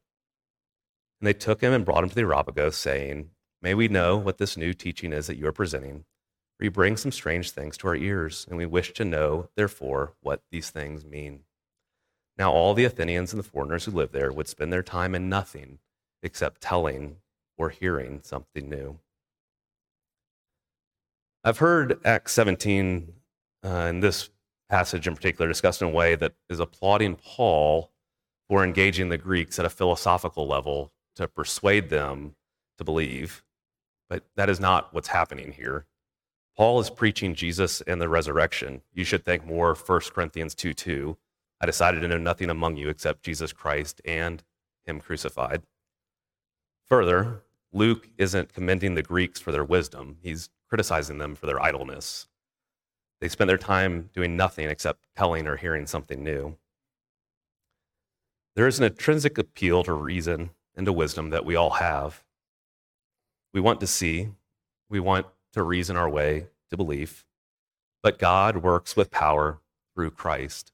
And 1.22 1.28
they 1.28 1.34
took 1.34 1.62
him 1.62 1.72
and 1.72 1.86
brought 1.86 2.04
him 2.04 2.10
to 2.10 2.16
the 2.16 2.22
Areopagus, 2.22 2.76
saying, 2.76 3.30
May 3.62 3.74
we 3.74 3.88
know 3.88 4.18
what 4.18 4.38
this 4.38 4.58
new 4.58 4.74
teaching 4.74 5.14
is 5.14 5.28
that 5.28 5.38
you 5.38 5.48
are 5.48 5.54
presenting. 5.54 6.04
For 6.60 6.72
bring 6.72 6.98
some 6.98 7.12
strange 7.12 7.52
things 7.52 7.78
to 7.78 7.88
our 7.88 7.96
ears, 7.96 8.46
and 8.50 8.58
we 8.58 8.65
wish 8.65 8.93
to 8.93 9.06
know, 9.06 9.50
therefore, 9.56 10.13
what 10.22 10.41
these 10.52 10.72
things 10.72 11.06
mean. 11.06 11.41
Now, 12.38 12.52
all 12.52 12.74
the 12.74 12.86
Athenians 12.86 13.32
and 13.32 13.39
the 13.39 13.48
foreigners 13.48 13.86
who 13.86 13.91
lived 13.91 14.13
there 14.13 14.32
would 14.32 14.48
spend 14.48 14.74
their 14.74 14.84
time 14.84 15.13
in 15.13 15.30
nothing 15.30 15.80
except 16.24 16.62
telling 16.62 17.17
or 17.58 17.70
hearing 17.70 18.22
something 18.24 18.70
new. 18.70 19.00
I've 21.43 21.60
heard 21.60 22.00
Acts 22.06 22.34
17 22.34 23.13
uh, 23.63 23.70
in 23.70 24.00
this 24.00 24.30
passage 24.70 25.08
in 25.08 25.15
particular 25.15 25.48
discussed 25.48 25.82
in 25.82 25.88
a 25.88 25.91
way 25.91 26.15
that 26.15 26.34
is 26.50 26.60
applauding 26.60 27.15
Paul 27.15 27.91
for 28.50 28.63
engaging 28.63 29.10
the 29.10 29.17
Greeks 29.17 29.60
at 29.60 29.65
a 29.65 29.70
philosophical 29.70 30.48
level 30.48 30.91
to 31.15 31.28
persuade 31.28 31.89
them 31.89 32.36
to 32.78 32.84
believe. 32.84 33.43
But 34.10 34.26
that 34.36 34.50
is 34.50 34.60
not 34.60 34.93
what's 34.93 35.10
happening 35.10 35.52
here. 35.52 35.86
Paul 36.58 36.80
is 36.80 36.89
preaching 36.89 37.36
Jesus 37.36 37.82
and 37.82 38.02
the 38.02 38.10
resurrection. 38.10 38.82
You 38.91 39.04
should 39.04 39.24
think 39.24 39.46
more 39.46 39.76
1 39.76 40.02
Corinthians 40.12 40.56
2 40.56 40.74
2. 40.74 41.15
I 41.62 41.65
decided 41.67 42.02
to 42.02 42.08
know 42.08 42.17
nothing 42.17 42.50
among 42.50 42.78
you 42.78 42.89
except 42.89 43.24
Jesus 43.24 43.54
Christ 43.54 44.02
and 44.04 44.43
Him 44.86 45.00
crucified. 45.00 45.62
Further, 46.86 47.43
Luke 47.72 48.10
isn't 48.17 48.54
commending 48.54 48.96
the 48.96 49.04
Greeks 49.04 49.39
for 49.39 49.52
their 49.52 49.63
wisdom, 49.63 50.17
he's 50.22 50.50
criticizing 50.67 51.20
them 51.20 51.36
for 51.36 51.46
their 51.46 51.62
idleness. 51.62 52.28
They 53.22 53.30
spent 53.30 53.48
their 53.48 53.58
time 53.58 54.10
doing 54.13 54.36
nothing 54.36 54.70
except 54.70 55.06
telling 55.15 55.48
or 55.48 55.58
hearing 55.58 55.86
something 55.86 56.24
new. 56.24 56.58
There 58.56 58.67
is 58.67 58.80
an 58.80 58.86
intrinsic 58.86 59.38
appeal 59.38 59.84
to 59.84 59.93
reason 59.93 60.52
and 60.76 60.86
to 60.86 60.93
wisdom 60.93 61.30
that 61.30 61.46
we 61.46 61.56
all 61.56 61.72
have. 61.72 62.24
We 63.54 63.62
want 63.62 63.80
to 63.82 63.88
see, 63.88 64.30
we 64.89 65.00
want 65.00 65.28
to 65.54 65.64
reason 65.64 65.98
our 65.98 66.10
way 66.10 66.48
to 66.70 66.78
belief, 66.78 67.26
but 68.04 68.20
God 68.20 68.58
works 68.58 68.96
with 68.96 69.12
power 69.12 69.60
through 69.96 70.12
Christ. 70.12 70.72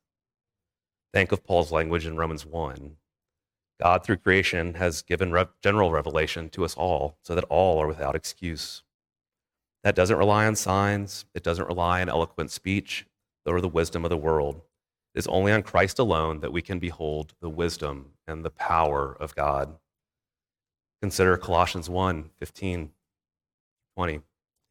Think 1.13 1.31
of 1.31 1.43
Paul's 1.43 1.71
language 1.71 2.05
in 2.05 2.17
Romans 2.17 2.45
1. 2.45 2.97
God, 3.81 4.03
through 4.03 4.17
creation, 4.17 4.75
has 4.75 5.01
given 5.01 5.35
general 5.61 5.91
revelation 5.91 6.49
to 6.49 6.65
us 6.65 6.75
all 6.75 7.17
so 7.23 7.35
that 7.35 7.43
all 7.45 7.79
are 7.79 7.87
without 7.87 8.15
excuse. 8.15 8.83
That 9.83 9.95
doesn't 9.95 10.17
rely 10.17 10.45
on 10.45 10.55
signs, 10.55 11.25
it 11.33 11.43
doesn't 11.43 11.67
rely 11.67 12.01
on 12.01 12.09
eloquent 12.09 12.51
speech 12.51 13.05
or 13.45 13.59
the 13.59 13.67
wisdom 13.67 14.05
of 14.05 14.09
the 14.09 14.17
world. 14.17 14.61
It 15.13 15.19
is 15.19 15.27
only 15.27 15.51
on 15.51 15.63
Christ 15.63 15.99
alone 15.99 16.39
that 16.39 16.53
we 16.53 16.61
can 16.61 16.79
behold 16.79 17.33
the 17.41 17.49
wisdom 17.49 18.13
and 18.25 18.43
the 18.43 18.49
power 18.49 19.15
of 19.19 19.35
God. 19.35 19.75
Consider 21.01 21.35
Colossians 21.37 21.89
1 21.89 22.29
15, 22.39 22.91
20. 23.95 24.21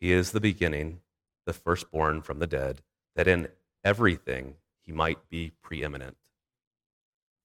He 0.00 0.12
is 0.12 0.32
the 0.32 0.40
beginning, 0.40 1.00
the 1.46 1.52
firstborn 1.52 2.22
from 2.22 2.38
the 2.38 2.46
dead, 2.46 2.82
that 3.16 3.28
in 3.28 3.48
everything 3.84 4.54
he 4.84 4.92
might 4.92 5.28
be 5.28 5.52
preeminent. 5.62 6.16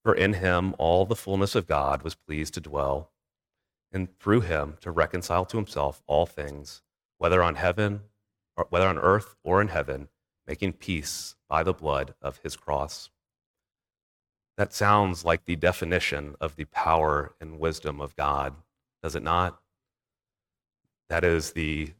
For 0.03 0.13
in 0.13 0.33
him 0.33 0.75
all 0.77 1.05
the 1.05 1.15
fullness 1.15 1.55
of 1.55 1.67
God 1.67 2.03
was 2.03 2.15
pleased 2.15 2.53
to 2.55 2.61
dwell 2.61 3.11
and 3.91 4.09
through 4.19 4.41
him 4.41 4.77
to 4.81 4.91
reconcile 4.91 5.45
to 5.45 5.57
himself 5.57 6.01
all 6.07 6.25
things, 6.25 6.81
whether 7.19 7.43
on 7.43 7.55
heaven 7.55 8.01
or 8.57 8.65
whether 8.69 8.87
on 8.87 8.97
earth 8.97 9.35
or 9.43 9.61
in 9.61 9.69
heaven, 9.69 10.09
making 10.47 10.73
peace 10.73 11.35
by 11.47 11.63
the 11.63 11.73
blood 11.73 12.15
of 12.21 12.37
his 12.43 12.55
cross. 12.55 13.09
That 14.57 14.73
sounds 14.73 15.23
like 15.23 15.45
the 15.45 15.55
definition 15.55 16.35
of 16.41 16.55
the 16.55 16.65
power 16.65 17.33
and 17.39 17.59
wisdom 17.59 18.01
of 18.01 18.15
God, 18.15 18.55
does 19.01 19.15
it 19.15 19.23
not? 19.23 19.59
That 21.09 21.23
is 21.23 21.51
the 21.51 21.93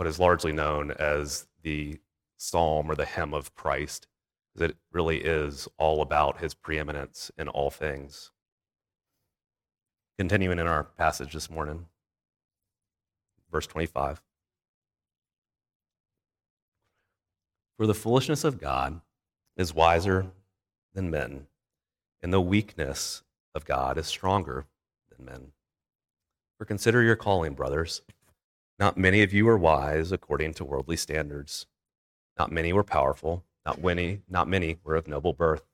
what 0.00 0.06
is 0.06 0.18
largely 0.18 0.50
known 0.50 0.90
as 0.92 1.46
the 1.62 2.00
psalm 2.38 2.90
or 2.90 2.94
the 2.94 3.04
hymn 3.04 3.34
of 3.34 3.54
Christ. 3.54 4.06
That 4.54 4.70
it 4.70 4.76
really 4.90 5.18
is 5.18 5.68
all 5.76 6.00
about 6.00 6.40
his 6.40 6.54
preeminence 6.54 7.30
in 7.36 7.48
all 7.48 7.68
things. 7.68 8.30
Continuing 10.16 10.58
in 10.58 10.66
our 10.66 10.84
passage 10.84 11.34
this 11.34 11.50
morning, 11.50 11.84
verse 13.52 13.66
25. 13.66 14.22
For 17.76 17.86
the 17.86 17.92
foolishness 17.92 18.42
of 18.42 18.58
God 18.58 19.02
is 19.54 19.74
wiser 19.74 20.28
than 20.94 21.10
men, 21.10 21.46
and 22.22 22.32
the 22.32 22.40
weakness 22.40 23.22
of 23.54 23.66
God 23.66 23.98
is 23.98 24.06
stronger 24.06 24.64
than 25.14 25.26
men. 25.26 25.52
For 26.56 26.64
consider 26.64 27.02
your 27.02 27.16
calling, 27.16 27.52
brothers. 27.52 28.00
Not 28.80 28.96
many 28.96 29.22
of 29.22 29.34
you 29.34 29.46
are 29.46 29.58
wise 29.58 30.10
according 30.10 30.54
to 30.54 30.64
worldly 30.64 30.96
standards. 30.96 31.66
Not 32.38 32.50
many 32.50 32.72
were 32.72 32.82
powerful. 32.82 33.44
Not 33.66 33.82
many, 33.82 34.22
not 34.26 34.48
many 34.48 34.78
were 34.82 34.96
of 34.96 35.06
noble 35.06 35.34
birth. 35.34 35.64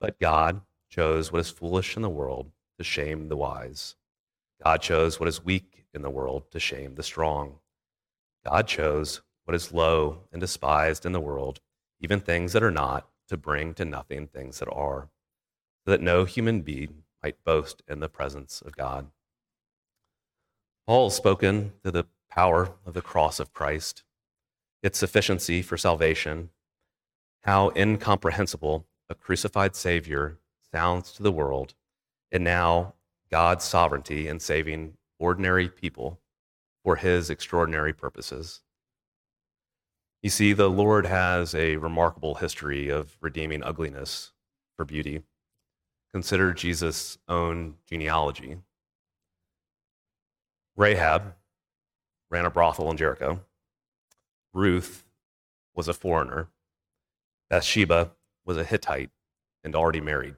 But 0.00 0.18
God 0.18 0.62
chose 0.90 1.30
what 1.30 1.38
is 1.38 1.50
foolish 1.50 1.94
in 1.94 2.02
the 2.02 2.08
world 2.08 2.50
to 2.76 2.82
shame 2.82 3.28
the 3.28 3.36
wise. 3.36 3.94
God 4.64 4.82
chose 4.82 5.20
what 5.20 5.28
is 5.28 5.44
weak 5.44 5.84
in 5.94 6.02
the 6.02 6.10
world 6.10 6.50
to 6.50 6.58
shame 6.58 6.96
the 6.96 7.04
strong. 7.04 7.60
God 8.44 8.66
chose 8.66 9.20
what 9.44 9.54
is 9.54 9.72
low 9.72 10.24
and 10.32 10.40
despised 10.40 11.06
in 11.06 11.12
the 11.12 11.20
world, 11.20 11.60
even 12.00 12.18
things 12.18 12.52
that 12.52 12.64
are 12.64 12.72
not, 12.72 13.08
to 13.28 13.36
bring 13.36 13.74
to 13.74 13.84
nothing 13.84 14.26
things 14.26 14.58
that 14.58 14.68
are, 14.72 15.08
so 15.84 15.92
that 15.92 16.00
no 16.00 16.24
human 16.24 16.62
being 16.62 17.04
might 17.22 17.44
boast 17.44 17.82
in 17.86 18.00
the 18.00 18.08
presence 18.08 18.60
of 18.60 18.74
God. 18.76 19.06
Paul 20.88 21.10
has 21.10 21.16
spoken 21.16 21.74
to 21.84 21.90
the 21.90 22.06
power 22.30 22.72
of 22.86 22.94
the 22.94 23.02
cross 23.02 23.40
of 23.40 23.52
Christ, 23.52 24.04
its 24.82 24.98
sufficiency 24.98 25.60
for 25.60 25.76
salvation, 25.76 26.48
how 27.42 27.72
incomprehensible 27.76 28.86
a 29.10 29.14
crucified 29.14 29.76
Savior 29.76 30.38
sounds 30.72 31.12
to 31.12 31.22
the 31.22 31.30
world, 31.30 31.74
and 32.32 32.42
now 32.42 32.94
God's 33.30 33.66
sovereignty 33.66 34.28
in 34.28 34.40
saving 34.40 34.94
ordinary 35.18 35.68
people 35.68 36.20
for 36.82 36.96
his 36.96 37.28
extraordinary 37.28 37.92
purposes. 37.92 38.62
You 40.22 40.30
see, 40.30 40.54
the 40.54 40.70
Lord 40.70 41.04
has 41.04 41.54
a 41.54 41.76
remarkable 41.76 42.36
history 42.36 42.88
of 42.88 43.18
redeeming 43.20 43.62
ugliness 43.62 44.32
for 44.74 44.86
beauty. 44.86 45.20
Consider 46.14 46.54
Jesus' 46.54 47.18
own 47.28 47.74
genealogy. 47.86 48.56
Rahab 50.78 51.34
ran 52.30 52.44
a 52.46 52.50
brothel 52.50 52.88
in 52.92 52.96
Jericho. 52.96 53.40
Ruth 54.54 55.04
was 55.74 55.88
a 55.88 55.92
foreigner. 55.92 56.48
Bathsheba 57.50 58.12
was 58.46 58.56
a 58.56 58.62
Hittite 58.62 59.10
and 59.64 59.74
already 59.74 60.00
married. 60.00 60.36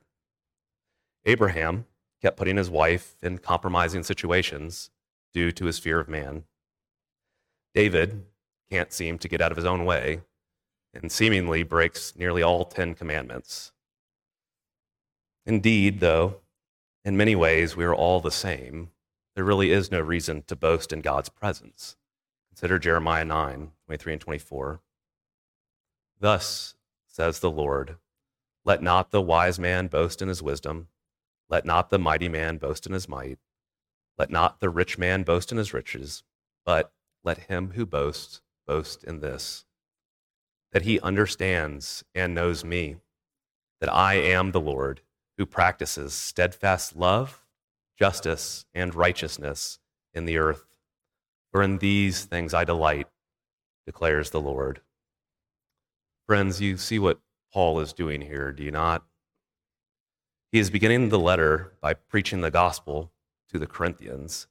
Abraham 1.27 1.85
kept 2.23 2.39
putting 2.39 2.57
his 2.57 2.71
wife 2.71 3.17
in 3.23 3.37
compromising 3.37 4.03
situations 4.03 4.89
due 5.35 5.53
to 5.53 5.67
his 5.67 5.79
fear 5.79 6.01
of 6.01 6.09
man. 6.09 6.45
David 7.75 8.25
can't 8.71 8.95
seem 8.95 9.19
to 9.19 9.29
get 9.29 9.43
out 9.43 9.53
of 9.53 9.57
his 9.59 9.67
own 9.67 9.85
way 9.85 10.23
and 10.95 11.13
seemingly 11.13 11.63
breaks 11.63 12.17
nearly 12.17 12.43
all 12.43 12.65
Ten 12.65 12.95
Commandments. 12.95 13.73
Indeed, 15.45 16.01
though, 16.01 16.37
in 17.05 17.19
many 17.19 17.37
ways 17.37 17.77
we 17.77 17.85
are 17.85 17.95
all 17.95 18.21
the 18.21 18.31
same, 18.31 18.91
there 19.35 19.45
really 19.45 19.71
is 19.71 19.91
no 19.91 20.01
reason 20.01 20.43
to 20.47 20.57
boast 20.57 20.93
in 20.93 21.01
God's 21.01 21.29
presence. 21.29 21.97
Consider 22.49 22.79
Jeremiah 22.79 23.25
9 23.25 23.73
23 23.87 24.13
and 24.13 24.21
24. 24.21 24.81
Thus 26.19 26.75
says 27.07 27.41
the 27.41 27.51
Lord 27.51 27.97
Let 28.65 28.83
not 28.83 29.11
the 29.11 29.23
wise 29.23 29.59
man 29.59 29.87
boast 29.87 30.21
in 30.21 30.29
his 30.29 30.43
wisdom 30.43 30.89
let 31.51 31.67
not 31.67 31.91
the 31.91 31.99
mighty 31.99 32.29
man 32.29 32.59
boast 32.59 32.87
in 32.87 32.93
his 32.93 33.09
might. 33.09 33.39
Let 34.17 34.31
not 34.31 34.61
the 34.61 34.71
rich 34.71 34.97
man 34.97 35.25
boast 35.25 35.51
in 35.51 35.59
his 35.59 35.75
riches, 35.75 36.23
but 36.65 36.93
let 37.25 37.39
him 37.49 37.73
who 37.73 37.85
boasts 37.85 38.41
boast 38.67 39.03
in 39.05 39.21
this 39.21 39.65
that 40.73 40.83
he 40.83 41.01
understands 41.01 42.05
and 42.15 42.33
knows 42.33 42.65
me, 42.65 42.95
that 43.81 43.93
I 43.93 44.15
am 44.15 44.53
the 44.53 44.61
Lord 44.61 45.01
who 45.37 45.45
practices 45.45 46.13
steadfast 46.13 46.95
love, 46.95 47.45
justice, 48.01 48.65
and 48.75 48.95
righteousness 48.95 49.79
in 50.15 50.25
the 50.25 50.39
earth. 50.39 50.65
For 51.53 51.63
in 51.63 51.79
these 51.79 52.25
things 52.25 52.55
I 52.55 52.65
delight, 52.65 53.09
declares 53.85 54.31
the 54.31 54.41
Lord. 54.41 54.81
Friends, 56.27 56.61
you 56.61 56.77
see 56.77 56.99
what 56.99 57.21
Paul 57.53 57.81
is 57.81 57.93
doing 57.93 58.23
here, 58.23 58.53
do 58.53 58.63
you 58.63 58.71
not? 58.71 59.05
He 60.53 60.59
is 60.59 60.71
beginning 60.71 61.09
the 61.09 61.19
letter 61.19 61.73
by 61.81 61.95
preaching 61.95 62.41
the 62.41 62.51
gospel 62.51 63.13
to 63.53 63.59
the 63.59 63.67
Corinthians 63.67 64.47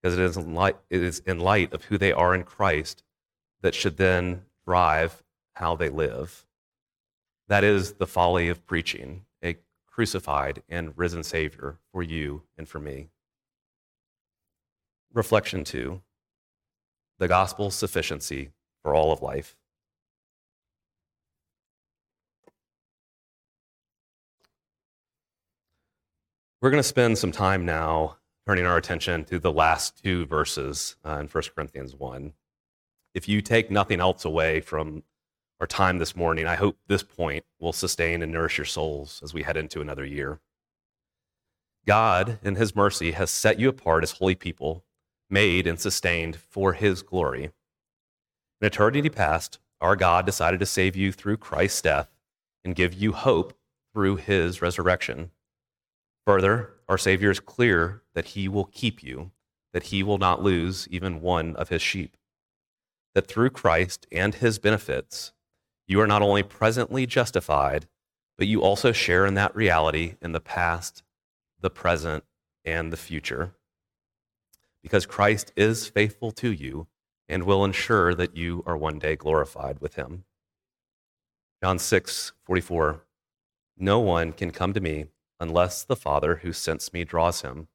because 0.00 0.18
it 0.18 0.22
is 0.22 0.36
in 0.36 0.54
light, 0.54 0.76
it 0.90 1.02
is 1.02 1.20
in 1.20 1.40
light 1.40 1.72
of 1.72 1.84
who 1.84 1.98
they 1.98 2.12
are 2.12 2.34
in 2.34 2.44
Christ 2.44 3.02
that 3.60 3.74
should 3.74 3.96
then 3.96 4.42
drive 4.66 5.22
how 5.54 5.76
they 5.76 5.88
live. 5.88 6.46
That 7.48 7.64
is 7.64 7.94
the 7.94 8.06
folly 8.06 8.48
of 8.48 8.66
preaching 8.66 9.26
crucified 9.94 10.60
and 10.68 10.92
risen 10.96 11.22
Savior 11.22 11.78
for 11.92 12.02
you 12.02 12.42
and 12.58 12.68
for 12.68 12.80
me. 12.80 13.10
Reflection 15.12 15.62
two 15.62 16.02
the 17.20 17.28
gospel's 17.28 17.76
sufficiency 17.76 18.50
for 18.82 18.92
all 18.92 19.12
of 19.12 19.22
life. 19.22 19.54
We're 26.60 26.70
going 26.70 26.82
to 26.82 26.88
spend 26.88 27.16
some 27.16 27.30
time 27.30 27.64
now 27.64 28.16
turning 28.48 28.66
our 28.66 28.76
attention 28.76 29.24
to 29.26 29.38
the 29.38 29.52
last 29.52 30.02
two 30.02 30.26
verses 30.26 30.96
uh, 31.06 31.18
in 31.20 31.28
1 31.28 31.44
Corinthians 31.54 31.94
1. 31.94 32.32
If 33.14 33.28
you 33.28 33.40
take 33.40 33.70
nothing 33.70 34.00
else 34.00 34.24
away 34.24 34.60
from 34.60 35.04
our 35.64 35.68
time 35.68 35.96
this 35.96 36.14
morning, 36.14 36.46
I 36.46 36.56
hope 36.56 36.76
this 36.88 37.02
point 37.02 37.42
will 37.58 37.72
sustain 37.72 38.20
and 38.20 38.30
nourish 38.30 38.58
your 38.58 38.66
souls 38.66 39.22
as 39.24 39.32
we 39.32 39.44
head 39.44 39.56
into 39.56 39.80
another 39.80 40.04
year. 40.04 40.38
God, 41.86 42.38
in 42.42 42.56
His 42.56 42.76
mercy, 42.76 43.12
has 43.12 43.30
set 43.30 43.58
you 43.58 43.70
apart 43.70 44.02
as 44.02 44.10
holy 44.10 44.34
people, 44.34 44.84
made 45.30 45.66
and 45.66 45.80
sustained 45.80 46.36
for 46.36 46.74
His 46.74 47.00
glory. 47.00 47.44
In 48.60 48.66
eternity 48.66 49.08
past, 49.08 49.58
our 49.80 49.96
God 49.96 50.26
decided 50.26 50.60
to 50.60 50.66
save 50.66 50.96
you 50.96 51.10
through 51.12 51.38
Christ's 51.38 51.80
death 51.80 52.10
and 52.62 52.76
give 52.76 52.92
you 52.92 53.12
hope 53.12 53.54
through 53.94 54.16
His 54.16 54.60
resurrection. 54.60 55.30
Further, 56.26 56.74
our 56.90 56.98
Savior 56.98 57.30
is 57.30 57.40
clear 57.40 58.02
that 58.14 58.26
he 58.26 58.48
will 58.48 58.66
keep 58.66 59.02
you, 59.02 59.30
that 59.72 59.84
he 59.84 60.02
will 60.02 60.18
not 60.18 60.42
lose 60.42 60.86
even 60.90 61.22
one 61.22 61.56
of 61.56 61.70
his 61.70 61.80
sheep. 61.80 62.18
That 63.14 63.26
through 63.26 63.48
Christ 63.48 64.06
and 64.12 64.34
his 64.34 64.58
benefits, 64.58 65.32
you 65.86 66.00
are 66.00 66.06
not 66.06 66.22
only 66.22 66.42
presently 66.42 67.06
justified, 67.06 67.86
but 68.36 68.46
you 68.46 68.62
also 68.62 68.92
share 68.92 69.26
in 69.26 69.34
that 69.34 69.54
reality 69.54 70.14
in 70.20 70.32
the 70.32 70.40
past, 70.40 71.02
the 71.60 71.70
present, 71.70 72.24
and 72.64 72.92
the 72.92 72.96
future. 72.96 73.54
Because 74.82 75.06
Christ 75.06 75.52
is 75.56 75.88
faithful 75.88 76.30
to 76.32 76.52
you 76.52 76.86
and 77.28 77.44
will 77.44 77.64
ensure 77.64 78.14
that 78.14 78.36
you 78.36 78.62
are 78.66 78.76
one 78.76 78.98
day 78.98 79.16
glorified 79.16 79.80
with 79.80 79.94
him. 79.94 80.24
John 81.62 81.78
6, 81.78 82.32
44. 82.44 83.04
No 83.78 83.98
one 83.98 84.32
can 84.32 84.50
come 84.50 84.72
to 84.72 84.80
me 84.80 85.06
unless 85.40 85.84
the 85.84 85.96
Father 85.96 86.36
who 86.36 86.52
sent 86.52 86.92
me 86.92 87.04
draws 87.04 87.42
him, 87.42 87.68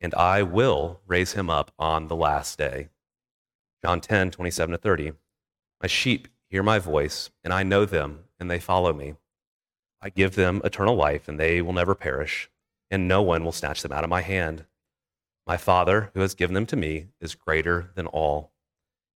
and 0.00 0.14
I 0.14 0.42
will 0.42 1.00
raise 1.06 1.32
him 1.32 1.48
up 1.48 1.72
on 1.78 2.08
the 2.08 2.16
last 2.16 2.58
day. 2.58 2.88
John 3.84 4.00
10, 4.00 4.32
27 4.32 4.72
to 4.72 4.78
30. 4.78 5.12
My 5.80 5.86
sheep 5.86 6.28
hear 6.48 6.62
my 6.62 6.78
voice, 6.78 7.30
and 7.42 7.52
I 7.52 7.62
know 7.62 7.84
them, 7.84 8.24
and 8.38 8.50
they 8.50 8.58
follow 8.58 8.92
me. 8.92 9.14
I 10.00 10.10
give 10.10 10.34
them 10.34 10.60
eternal 10.64 10.94
life, 10.94 11.28
and 11.28 11.38
they 11.38 11.62
will 11.62 11.72
never 11.72 11.94
perish, 11.94 12.50
and 12.90 13.08
no 13.08 13.22
one 13.22 13.44
will 13.44 13.52
snatch 13.52 13.82
them 13.82 13.92
out 13.92 14.04
of 14.04 14.10
my 14.10 14.22
hand. 14.22 14.64
My 15.46 15.56
Father, 15.56 16.10
who 16.14 16.20
has 16.20 16.34
given 16.34 16.54
them 16.54 16.66
to 16.66 16.76
me, 16.76 17.06
is 17.20 17.34
greater 17.34 17.90
than 17.94 18.06
all, 18.06 18.52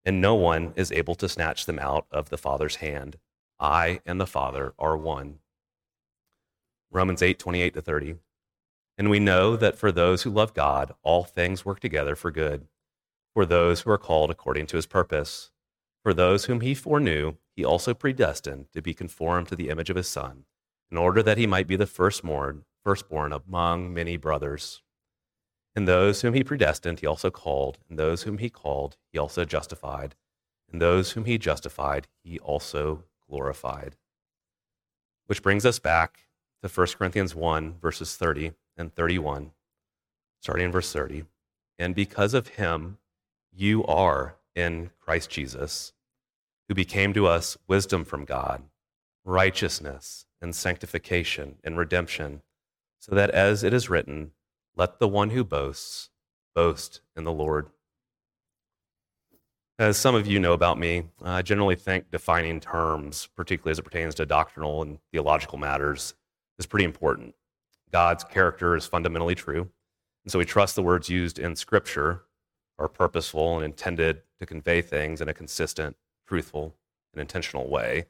and 0.04 0.20
no 0.20 0.34
one 0.34 0.72
is 0.76 0.92
able 0.92 1.14
to 1.16 1.28
snatch 1.28 1.66
them 1.66 1.78
out 1.78 2.06
of 2.10 2.30
the 2.30 2.38
Father's 2.38 2.76
hand. 2.76 3.18
I 3.58 4.00
and 4.06 4.20
the 4.20 4.26
Father 4.26 4.72
are 4.78 4.96
one. 4.96 5.40
Romans 6.90 7.22
8, 7.22 7.38
28 7.38 7.74
to 7.74 7.82
30. 7.82 8.16
And 8.98 9.10
we 9.10 9.20
know 9.20 9.56
that 9.56 9.76
for 9.78 9.92
those 9.92 10.22
who 10.22 10.30
love 10.30 10.54
God, 10.54 10.94
all 11.02 11.24
things 11.24 11.64
work 11.64 11.80
together 11.80 12.16
for 12.16 12.30
good, 12.30 12.66
for 13.34 13.46
those 13.46 13.82
who 13.82 13.90
are 13.90 13.98
called 13.98 14.30
according 14.30 14.66
to 14.66 14.76
his 14.76 14.86
purpose. 14.86 15.50
For 16.02 16.14
those 16.14 16.46
whom 16.46 16.60
he 16.60 16.74
foreknew, 16.74 17.34
he 17.54 17.64
also 17.64 17.92
predestined 17.92 18.72
to 18.72 18.80
be 18.80 18.94
conformed 18.94 19.48
to 19.48 19.56
the 19.56 19.68
image 19.68 19.90
of 19.90 19.96
his 19.96 20.08
Son, 20.08 20.44
in 20.90 20.96
order 20.96 21.22
that 21.22 21.38
he 21.38 21.46
might 21.46 21.66
be 21.66 21.76
the 21.76 21.86
firstborn, 21.86 22.64
firstborn 22.82 23.32
among 23.32 23.92
many 23.92 24.16
brothers. 24.16 24.82
And 25.76 25.86
those 25.86 26.22
whom 26.22 26.34
he 26.34 26.42
predestined, 26.42 27.00
he 27.00 27.06
also 27.06 27.30
called, 27.30 27.78
and 27.88 27.98
those 27.98 28.22
whom 28.22 28.38
he 28.38 28.48
called, 28.48 28.96
he 29.12 29.18
also 29.18 29.44
justified, 29.44 30.14
and 30.72 30.80
those 30.80 31.12
whom 31.12 31.26
he 31.26 31.38
justified, 31.38 32.08
he 32.24 32.38
also 32.38 33.04
glorified. 33.28 33.96
Which 35.26 35.42
brings 35.42 35.66
us 35.66 35.78
back 35.78 36.26
to 36.62 36.68
1 36.68 36.86
Corinthians 36.98 37.34
1, 37.34 37.78
verses 37.80 38.16
30 38.16 38.52
and 38.76 38.94
31, 38.94 39.52
starting 40.40 40.64
in 40.64 40.72
verse 40.72 40.92
30. 40.92 41.24
And 41.78 41.94
because 41.94 42.34
of 42.34 42.48
him, 42.48 42.98
you 43.52 43.84
are 43.84 44.36
in 44.60 44.90
Christ 45.00 45.30
Jesus, 45.30 45.92
who 46.68 46.74
became 46.74 47.12
to 47.14 47.26
us 47.26 47.56
wisdom 47.66 48.04
from 48.04 48.24
God, 48.24 48.62
righteousness 49.24 50.26
and 50.40 50.54
sanctification 50.54 51.56
and 51.64 51.76
redemption, 51.76 52.42
so 53.00 53.14
that 53.14 53.30
as 53.30 53.64
it 53.64 53.74
is 53.74 53.90
written, 53.90 54.32
let 54.76 54.98
the 54.98 55.08
one 55.08 55.30
who 55.30 55.42
boasts 55.42 56.10
boast 56.54 57.00
in 57.16 57.24
the 57.24 57.32
Lord. 57.32 57.68
As 59.78 59.96
some 59.96 60.14
of 60.14 60.26
you 60.26 60.38
know 60.38 60.52
about 60.52 60.78
me, 60.78 61.04
I 61.22 61.40
generally 61.42 61.74
think 61.74 62.10
defining 62.10 62.60
terms, 62.60 63.28
particularly 63.34 63.72
as 63.72 63.78
it 63.78 63.84
pertains 63.84 64.14
to 64.16 64.26
doctrinal 64.26 64.82
and 64.82 64.98
theological 65.10 65.56
matters, 65.56 66.14
is 66.58 66.66
pretty 66.66 66.84
important. 66.84 67.34
God's 67.90 68.22
character 68.22 68.76
is 68.76 68.86
fundamentally 68.86 69.34
true. 69.34 69.68
And 70.24 70.30
so 70.30 70.38
we 70.38 70.44
trust 70.44 70.76
the 70.76 70.82
words 70.82 71.08
used 71.08 71.38
in 71.38 71.56
Scripture 71.56 72.24
are 72.80 72.88
purposeful 72.88 73.56
and 73.56 73.64
intended 73.64 74.22
to 74.40 74.46
convey 74.46 74.80
things 74.80 75.20
in 75.20 75.28
a 75.28 75.34
consistent, 75.34 75.96
truthful, 76.26 76.74
and 77.12 77.20
intentional 77.20 77.68
way. 77.68 78.06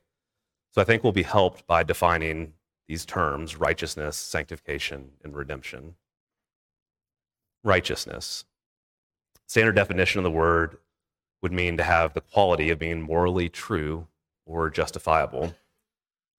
So 0.72 0.80
I 0.80 0.84
think 0.84 1.02
we'll 1.02 1.12
be 1.12 1.24
helped 1.24 1.66
by 1.66 1.82
defining 1.82 2.54
these 2.86 3.04
terms 3.04 3.56
righteousness, 3.56 4.16
sanctification, 4.16 5.10
and 5.24 5.34
redemption. 5.34 5.96
Righteousness. 7.64 8.44
Standard 9.46 9.74
definition 9.74 10.20
of 10.20 10.24
the 10.24 10.30
word 10.30 10.78
would 11.42 11.52
mean 11.52 11.76
to 11.76 11.82
have 11.82 12.14
the 12.14 12.20
quality 12.20 12.70
of 12.70 12.78
being 12.78 13.02
morally 13.02 13.48
true 13.48 14.06
or 14.46 14.70
justifiable. 14.70 15.54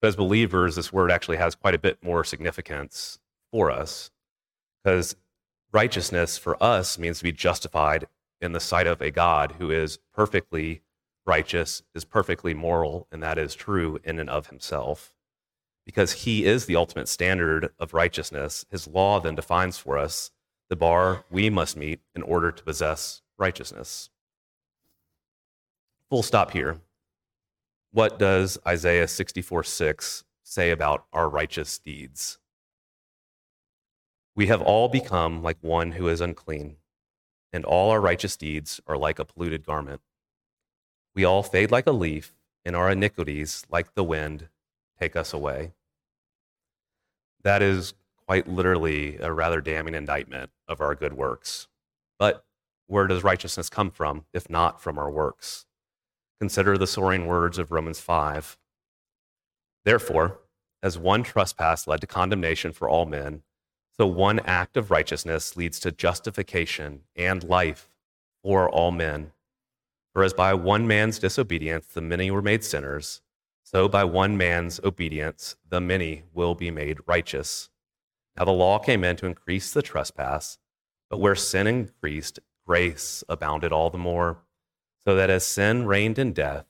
But 0.02 0.08
as 0.10 0.16
believers, 0.16 0.76
this 0.76 0.94
word 0.94 1.12
actually 1.12 1.38
has 1.38 1.56
quite 1.56 1.76
a 1.76 1.80
bit 1.80 2.02
more 2.04 2.24
significance 2.24 3.20
for 3.52 3.70
us 3.70 4.12
because 4.84 5.16
righteousness 5.74 6.38
for 6.38 6.62
us 6.64 6.98
means 6.98 7.18
to 7.18 7.24
be 7.24 7.32
justified 7.32 8.08
in 8.42 8.54
the 8.54 8.60
sight 8.60 8.88
of 8.88 9.02
a 9.02 9.12
God 9.12 9.56
who 9.60 9.72
is 9.72 10.00
perfectly 10.14 10.82
righteous, 11.26 11.84
is 11.94 12.04
perfectly 12.06 12.54
moral, 12.54 13.08
and 13.12 13.22
that 13.22 13.38
is 13.38 13.54
true 13.54 14.00
in 14.04 14.20
and 14.20 14.30
of 14.30 14.48
himself. 14.48 15.14
Because 15.86 16.12
he 16.24 16.46
is 16.46 16.66
the 16.66 16.76
ultimate 16.76 17.08
standard 17.08 17.70
of 17.80 17.94
righteousness, 17.94 18.66
his 18.70 18.88
law 18.88 19.20
then 19.20 19.36
defines 19.36 19.78
for 19.78 19.98
us 19.98 20.32
the 20.70 20.76
bar 20.76 21.26
we 21.30 21.50
must 21.50 21.78
meet 21.78 22.00
in 22.16 22.22
order 22.22 22.52
to 22.52 22.64
possess 22.64 23.22
righteousness. 23.38 24.10
Full 26.10 26.24
stop 26.24 26.52
here 26.52 26.82
what 27.94 28.18
does 28.18 28.58
Isaiah 28.66 29.08
64 29.08 29.66
6 29.66 30.24
say 30.44 30.72
about 30.72 31.06
our 31.12 31.28
righteous 31.28 31.78
deeds? 31.78 32.40
We 34.34 34.48
have 34.48 34.62
all 34.62 34.88
become 34.88 35.44
like 35.44 35.58
one 35.60 35.92
who 35.92 36.08
is 36.08 36.22
unclean, 36.22 36.78
and 37.54 37.66
all 37.66 37.92
our 37.92 38.02
righteous 38.02 38.38
deeds 38.38 38.80
are 38.88 38.98
like 38.98 39.20
a 39.20 39.26
polluted 39.26 39.66
garment. 39.66 40.02
We 41.14 41.26
all 41.26 41.44
fade 41.44 41.72
like 41.72 41.88
a 41.88 41.92
leaf, 41.92 42.34
and 42.64 42.76
our 42.76 42.90
iniquities, 42.90 43.66
like 43.70 43.96
the 43.96 44.04
wind, 44.04 44.48
take 45.00 45.16
us 45.16 45.34
away. 45.34 45.74
That 47.44 47.62
is 47.62 47.94
quite 48.28 48.48
literally 48.48 49.18
a 49.18 49.34
rather 49.34 49.62
damning 49.62 49.96
indictment 49.96 50.52
of 50.68 50.80
our 50.80 50.96
good 50.96 51.14
works. 51.14 51.68
But 52.20 52.46
where 52.88 53.08
does 53.08 53.24
righteousness 53.24 53.70
come 53.70 53.92
from, 53.92 54.26
if 54.34 54.50
not 54.50 54.82
from 54.82 54.98
our 54.98 55.10
works? 55.10 55.66
Consider 56.40 56.78
the 56.78 56.88
soaring 56.88 57.26
words 57.26 57.58
of 57.58 57.72
Romans 57.72 58.00
5. 58.00 58.58
Therefore, 59.84 60.40
as 60.84 60.98
one 60.98 61.24
trespass 61.24 61.88
led 61.88 62.02
to 62.02 62.08
condemnation 62.08 62.72
for 62.74 62.90
all 62.90 63.06
men, 63.06 63.44
so 63.98 64.08
one 64.08 64.40
act 64.40 64.78
of 64.78 64.90
righteousness 64.90 65.56
leads 65.56 65.80
to 65.82 65.92
justification 65.92 67.02
and 67.16 67.44
life 67.44 67.90
for 68.42 68.70
all 68.70 68.92
men. 68.92 69.32
For 70.14 70.24
as 70.24 70.34
by 70.34 70.54
one 70.54 70.88
man's 70.88 71.20
disobedience 71.20 71.88
the 71.88 72.02
many 72.02 72.32
were 72.32 72.42
made 72.42 72.64
sinners, 72.64 73.22
so 73.64 73.88
by 73.88 74.04
one 74.04 74.36
man's 74.38 74.80
obedience 74.84 75.56
the 75.70 75.80
many 75.80 76.24
will 76.34 76.56
be 76.56 76.72
made 76.72 77.00
righteous. 77.06 77.70
Now 78.38 78.46
the 78.46 78.52
law 78.52 78.80
came 78.80 79.04
in 79.04 79.16
to 79.18 79.26
increase 79.26 79.72
the 79.72 79.82
trespass, 79.82 80.58
but 81.10 81.20
where 81.20 81.36
sin 81.36 81.68
increased, 81.68 82.40
grace 82.66 83.24
abounded 83.30 83.72
all 83.72 83.90
the 83.90 83.98
more, 83.98 84.40
so 85.04 85.16
that 85.16 85.30
as 85.30 85.46
sin 85.46 85.86
reigned 85.86 86.18
in 86.18 86.34
death, 86.34 86.66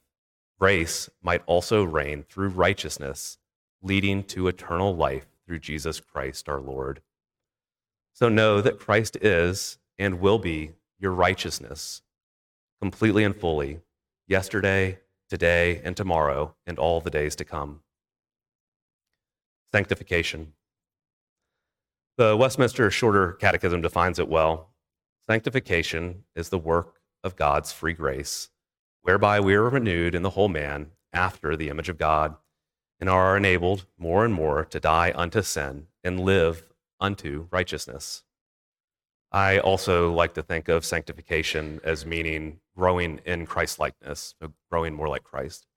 grace 0.60 1.10
might 1.22 1.44
also 1.46 1.84
reign 1.84 2.24
through 2.24 2.50
righteousness, 2.50 3.38
leading 3.82 4.24
to 4.24 4.48
eternal 4.48 4.96
life 4.96 5.28
through 5.46 5.60
Jesus 5.60 6.00
Christ 6.00 6.48
our 6.48 6.60
Lord. 6.60 7.02
So 8.22 8.30
know 8.30 8.62
that 8.62 8.78
Christ 8.78 9.18
is 9.20 9.80
and 9.98 10.20
will 10.20 10.38
be 10.38 10.74
your 11.00 11.12
righteousness 11.12 12.04
completely 12.80 13.24
and 13.24 13.36
fully, 13.36 13.80
yesterday, 14.28 15.00
today, 15.28 15.82
and 15.84 15.98
tomorrow, 15.98 16.54
and 16.68 16.78
all 16.78 17.02
the 17.02 17.10
days 17.10 17.36
to 17.38 17.46
come. 17.46 17.82
Sanctification. 19.72 20.54
The 22.20 22.38
Westminster 22.38 22.92
Shorter 22.92 23.32
Catechism 23.32 23.82
defines 23.82 24.20
it 24.20 24.30
well. 24.30 24.70
Sanctification 25.28 26.24
is 26.36 26.50
the 26.50 26.60
work 26.60 27.00
of 27.24 27.36
God's 27.36 27.72
free 27.72 27.94
grace, 27.94 28.52
whereby 29.02 29.40
we 29.40 29.56
are 29.56 29.68
renewed 29.68 30.14
in 30.14 30.22
the 30.22 30.32
whole 30.32 30.50
man 30.50 30.92
after 31.12 31.56
the 31.56 31.70
image 31.70 31.90
of 31.90 31.98
God, 31.98 32.36
and 33.00 33.10
are 33.10 33.36
enabled 33.36 33.88
more 33.98 34.24
and 34.24 34.34
more 34.36 34.64
to 34.66 34.80
die 34.80 35.12
unto 35.16 35.42
sin 35.42 35.88
and 36.04 36.20
live 36.20 36.71
unto 37.02 37.48
righteousness. 37.52 38.24
I 39.32 39.60
also 39.60 40.14
like 40.14 40.34
to 40.36 40.44
think 40.44 40.70
of 40.70 40.86
sanctification 40.86 41.82
as 41.84 42.06
meaning 42.06 42.60
growing 42.78 43.20
in 43.26 43.46
Christ 43.46 43.80
likeness, 43.80 44.36
growing 44.70 44.94
more 44.94 45.08
like 45.10 45.24
Christ. 45.24 45.68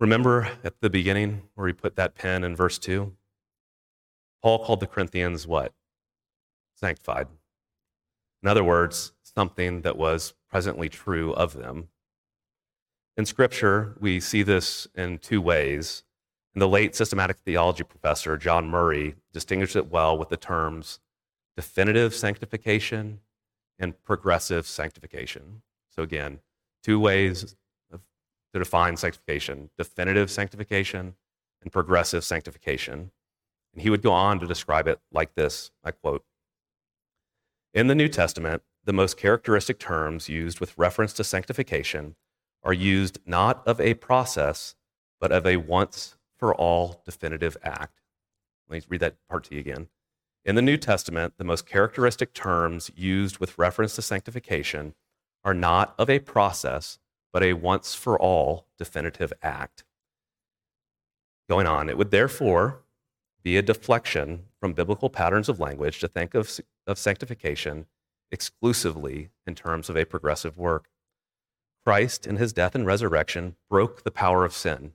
Remember 0.00 0.48
at 0.62 0.80
the 0.80 0.90
beginning 0.90 1.42
where 1.54 1.66
he 1.66 1.72
put 1.72 1.96
that 1.96 2.14
pen 2.14 2.44
in 2.44 2.54
verse 2.54 2.78
2? 2.78 3.12
Paul 4.42 4.64
called 4.64 4.80
the 4.80 4.86
Corinthians 4.86 5.46
what? 5.46 5.72
Sanctified. 6.74 7.26
In 8.42 8.48
other 8.48 8.62
words, 8.62 9.12
something 9.22 9.82
that 9.82 9.96
was 9.96 10.34
presently 10.48 10.88
true 10.88 11.32
of 11.32 11.54
them. 11.54 11.88
In 13.16 13.26
Scripture, 13.26 13.96
we 13.98 14.20
see 14.20 14.44
this 14.44 14.86
in 14.94 15.18
two 15.18 15.42
ways. 15.42 16.04
And 16.58 16.62
the 16.64 16.68
late 16.68 16.96
systematic 16.96 17.36
theology 17.36 17.84
professor, 17.84 18.36
John 18.36 18.68
Murray, 18.68 19.14
distinguished 19.32 19.76
it 19.76 19.92
well 19.92 20.18
with 20.18 20.28
the 20.28 20.36
terms 20.36 20.98
definitive 21.54 22.12
sanctification 22.12 23.20
and 23.78 23.94
progressive 24.02 24.66
sanctification. 24.66 25.62
So, 25.94 26.02
again, 26.02 26.40
two 26.82 26.98
ways 26.98 27.54
of, 27.92 28.00
to 28.52 28.58
define 28.58 28.96
sanctification 28.96 29.70
definitive 29.78 30.32
sanctification 30.32 31.14
and 31.62 31.70
progressive 31.70 32.24
sanctification. 32.24 33.12
And 33.72 33.82
he 33.82 33.88
would 33.88 34.02
go 34.02 34.10
on 34.10 34.40
to 34.40 34.46
describe 34.48 34.88
it 34.88 34.98
like 35.12 35.36
this 35.36 35.70
I 35.84 35.92
quote 35.92 36.24
In 37.72 37.86
the 37.86 37.94
New 37.94 38.08
Testament, 38.08 38.64
the 38.82 38.92
most 38.92 39.16
characteristic 39.16 39.78
terms 39.78 40.28
used 40.28 40.58
with 40.58 40.76
reference 40.76 41.12
to 41.12 41.22
sanctification 41.22 42.16
are 42.64 42.72
used 42.72 43.20
not 43.24 43.62
of 43.64 43.80
a 43.80 43.94
process, 43.94 44.74
but 45.20 45.30
of 45.30 45.46
a 45.46 45.58
once 45.58 46.16
for 46.38 46.54
all 46.54 47.02
definitive 47.04 47.56
act. 47.62 48.00
Let 48.68 48.78
me 48.78 48.86
read 48.88 49.00
that 49.00 49.16
part 49.28 49.44
to 49.44 49.54
you 49.54 49.60
again. 49.60 49.88
In 50.44 50.54
the 50.54 50.62
New 50.62 50.76
Testament, 50.76 51.34
the 51.36 51.44
most 51.44 51.66
characteristic 51.66 52.32
terms 52.32 52.90
used 52.96 53.38
with 53.38 53.58
reference 53.58 53.94
to 53.96 54.02
sanctification 54.02 54.94
are 55.44 55.54
not 55.54 55.94
of 55.98 56.08
a 56.08 56.20
process, 56.20 56.98
but 57.32 57.42
a 57.42 57.52
once 57.52 57.94
for 57.94 58.18
all 58.18 58.66
definitive 58.78 59.32
act. 59.42 59.84
Going 61.48 61.66
on, 61.66 61.88
it 61.88 61.98
would 61.98 62.10
therefore 62.10 62.80
be 63.42 63.56
a 63.56 63.62
deflection 63.62 64.44
from 64.60 64.72
biblical 64.72 65.10
patterns 65.10 65.48
of 65.48 65.60
language 65.60 65.98
to 66.00 66.08
think 66.08 66.34
of, 66.34 66.60
of 66.86 66.98
sanctification 66.98 67.86
exclusively 68.30 69.30
in 69.46 69.54
terms 69.54 69.88
of 69.88 69.96
a 69.96 70.04
progressive 70.04 70.58
work. 70.58 70.88
Christ, 71.84 72.26
in 72.26 72.36
his 72.36 72.52
death 72.52 72.74
and 72.74 72.86
resurrection, 72.86 73.56
broke 73.70 74.04
the 74.04 74.10
power 74.10 74.44
of 74.44 74.52
sin. 74.52 74.92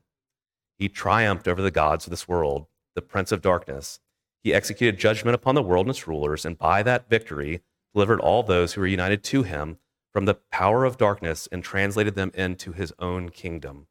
He 0.83 0.89
triumphed 0.89 1.47
over 1.47 1.61
the 1.61 1.71
gods 1.71 2.05
of 2.05 2.11
this 2.11 2.27
world, 2.27 2.65
the 2.93 3.01
prince 3.01 3.31
of 3.31 3.41
darkness, 3.41 4.01
he 4.43 4.53
executed 4.53 4.99
judgment 4.99 5.33
upon 5.33 5.55
the 5.55 5.63
world 5.63 5.85
and 5.85 5.91
its 5.91 6.09
rulers, 6.09 6.43
and 6.43 6.57
by 6.57 6.83
that 6.83 7.09
victory 7.09 7.61
delivered 7.93 8.19
all 8.19 8.43
those 8.43 8.73
who 8.73 8.81
were 8.81 8.87
united 8.87 9.23
to 9.23 9.43
him 9.43 9.77
from 10.11 10.25
the 10.25 10.33
power 10.33 10.83
of 10.83 10.97
darkness 10.97 11.47
and 11.53 11.63
translated 11.63 12.15
them 12.15 12.31
into 12.33 12.73
his 12.73 12.91
own 12.99 13.29
kingdom. 13.29 13.87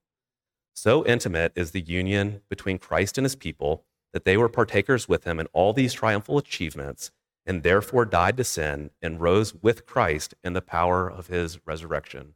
So 0.75 1.03
intimate 1.07 1.53
is 1.57 1.71
the 1.71 1.81
union 1.81 2.43
between 2.51 2.79
Christ 2.79 3.17
and 3.17 3.25
his 3.25 3.37
people 3.37 3.87
that 4.13 4.27
they 4.27 4.37
were 4.37 4.51
partakers 4.51 5.09
with 5.09 5.25
him 5.25 5.41
in 5.41 5.47
all 5.55 5.73
these 5.73 5.95
triumphal 5.95 6.37
achievements 6.37 7.11
and 7.47 7.63
therefore 7.63 8.05
died 8.05 8.37
to 8.37 8.45
sin 8.45 8.91
and 9.01 9.19
rose 9.19 9.55
with 9.55 9.87
Christ 9.87 10.35
in 10.45 10.53
the 10.53 10.61
power 10.61 11.11
of 11.11 11.29
his 11.29 11.59
resurrection. 11.67 12.35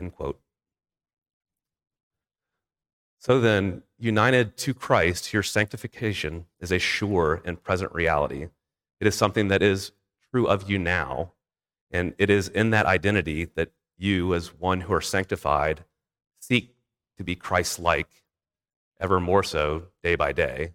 End 0.00 0.14
quote. 0.14 0.40
So 3.22 3.38
then, 3.38 3.84
united 4.00 4.56
to 4.56 4.74
Christ, 4.74 5.32
your 5.32 5.44
sanctification 5.44 6.46
is 6.58 6.72
a 6.72 6.80
sure 6.80 7.40
and 7.44 7.62
present 7.62 7.94
reality. 7.94 8.48
It 8.98 9.06
is 9.06 9.14
something 9.14 9.46
that 9.46 9.62
is 9.62 9.92
true 10.32 10.48
of 10.48 10.68
you 10.68 10.76
now. 10.76 11.30
And 11.92 12.14
it 12.18 12.30
is 12.30 12.48
in 12.48 12.70
that 12.70 12.84
identity 12.84 13.44
that 13.54 13.70
you, 13.96 14.34
as 14.34 14.58
one 14.58 14.80
who 14.80 14.92
are 14.92 15.00
sanctified, 15.00 15.84
seek 16.40 16.74
to 17.16 17.22
be 17.22 17.36
Christ 17.36 17.78
like 17.78 18.08
ever 18.98 19.20
more 19.20 19.44
so 19.44 19.84
day 20.02 20.16
by 20.16 20.32
day. 20.32 20.72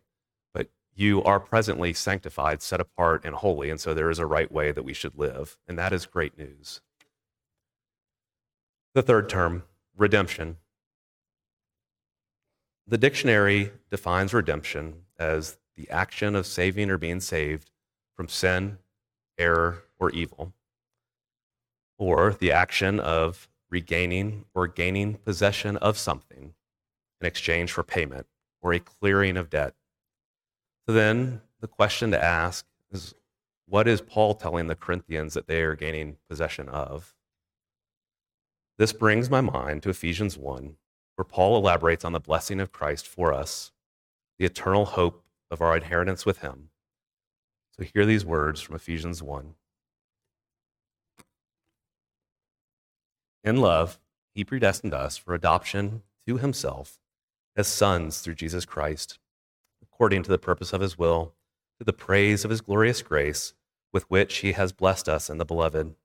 But 0.53 0.69
you 0.95 1.21
are 1.23 1.41
presently 1.41 1.91
sanctified, 1.91 2.62
set 2.62 2.79
apart, 2.79 3.25
and 3.25 3.36
holy. 3.36 3.69
And 3.69 3.81
so 3.81 3.93
there 3.93 4.10
is 4.10 4.19
a 4.19 4.25
right 4.25 4.49
way 4.49 4.71
that 4.71 4.83
we 4.83 4.93
should 4.93 5.17
live. 5.17 5.57
And 5.67 5.77
that 5.77 5.91
is 5.91 6.05
great 6.05 6.38
news. 6.38 6.79
The 8.93 9.01
third 9.01 9.27
term, 9.27 9.63
redemption. 9.97 10.55
The 12.88 12.97
dictionary 12.97 13.71
defines 13.91 14.34
redemption 14.34 15.04
as 15.19 15.58
the 15.76 15.89
action 15.89 16.36
of 16.36 16.45
saving 16.45 16.89
or 16.89 16.97
being 16.97 17.19
saved 17.19 17.69
from 18.15 18.30
sin, 18.30 18.78
error, 19.38 19.84
or 20.00 20.10
evil, 20.12 20.54
or 21.97 22.34
the 22.34 22.52
action 22.52 23.00
of 23.00 23.50
regaining 23.69 24.45
or 24.54 24.67
gaining 24.67 25.15
possession 25.15 25.76
of 25.78 25.97
something 25.97 26.54
in 27.19 27.28
exchange 27.28 27.73
for 27.73 27.84
payment 27.84 28.26
or 28.62 28.71
a 28.71 28.80
clearing 28.80 29.36
of 29.36 29.50
debt. 29.50 29.73
So 30.86 30.93
then 30.93 31.41
the 31.60 31.67
question 31.67 32.12
to 32.12 32.23
ask 32.23 32.65
is 32.91 33.13
what 33.67 33.88
is 33.88 34.00
Paul 34.00 34.34
telling 34.34 34.67
the 34.67 34.76
Corinthians 34.76 35.34
that 35.34 35.47
they 35.47 35.62
are 35.62 35.76
gaining 35.76 36.17
possession 36.30 36.69
of? 36.69 37.13
This 38.78 38.93
brings 38.93 39.30
my 39.30 39.41
mind 39.41 39.84
to 39.84 39.89
Ephesians 39.89 40.38
1, 40.38 40.78
where 41.17 41.25
Paul 41.25 41.58
elaborates 41.58 42.06
on 42.06 42.13
the 42.13 42.19
blessing 42.19 42.60
of 42.60 42.71
Christ 42.71 43.08
for 43.08 43.34
us, 43.34 43.71
the 44.38 44.45
eternal 44.45 44.86
hope 44.86 45.23
of 45.49 45.62
our 45.62 45.75
inheritance 45.75 46.27
with 46.27 46.39
him. 46.39 46.69
So 47.75 47.84
hear 47.84 48.06
these 48.06 48.23
words 48.23 48.62
from 48.62 48.75
Ephesians 48.75 49.23
1. 49.23 49.56
In 53.43 53.58
love, 53.58 53.99
he 54.36 54.43
predestined 54.43 54.93
us 54.93 55.17
for 55.17 55.34
adoption 55.34 56.04
to 56.27 56.37
himself 56.37 57.00
as 57.56 57.67
sons 57.67 58.19
through 58.19 58.35
Jesus 58.35 58.65
Christ, 58.65 59.17
according 59.81 60.21
to 60.21 60.29
the 60.29 60.37
purpose 60.37 60.71
of 60.71 60.81
his 60.81 61.00
will, 61.00 61.33
to 61.79 61.83
the 61.83 61.94
praise 61.94 62.46
of 62.46 62.52
his 62.52 62.62
glorious 62.62 63.02
grace, 63.02 63.54
with 63.91 64.04
which 64.12 64.37
he 64.37 64.52
has 64.52 64.71
blessed 64.71 65.10
us 65.10 65.31
in 65.31 65.39
the 65.39 65.46
beloved. 65.46 65.96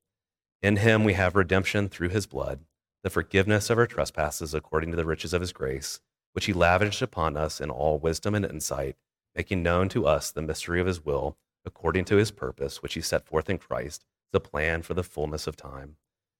In 0.62 0.76
him 0.76 1.04
we 1.04 1.12
have 1.12 1.36
redemption 1.36 1.90
through 1.90 2.08
his 2.08 2.26
blood 2.26 2.60
the 3.02 3.10
forgiveness 3.10 3.68
of 3.68 3.78
our 3.78 3.86
trespasses 3.86 4.54
according 4.54 4.90
to 4.90 4.96
the 4.96 5.04
riches 5.04 5.32
of 5.32 5.40
his 5.40 5.52
grace, 5.52 6.00
which 6.32 6.46
he 6.46 6.52
lavished 6.52 7.02
upon 7.02 7.36
us 7.36 7.60
in 7.60 7.70
all 7.70 7.98
wisdom 7.98 8.34
and 8.34 8.44
insight, 8.44 8.96
making 9.34 9.62
known 9.62 9.88
to 9.88 10.06
us 10.06 10.30
the 10.30 10.42
mystery 10.42 10.80
of 10.80 10.86
his 10.86 11.04
will, 11.04 11.36
according 11.64 12.04
to 12.04 12.16
his 12.16 12.30
purpose, 12.30 12.82
which 12.82 12.94
he 12.94 13.00
set 13.00 13.26
forth 13.26 13.50
in 13.50 13.58
Christ, 13.58 14.04
the 14.32 14.40
plan 14.40 14.82
for 14.82 14.94
the 14.94 15.02
fullness 15.02 15.46
of 15.46 15.56
time, 15.56 15.96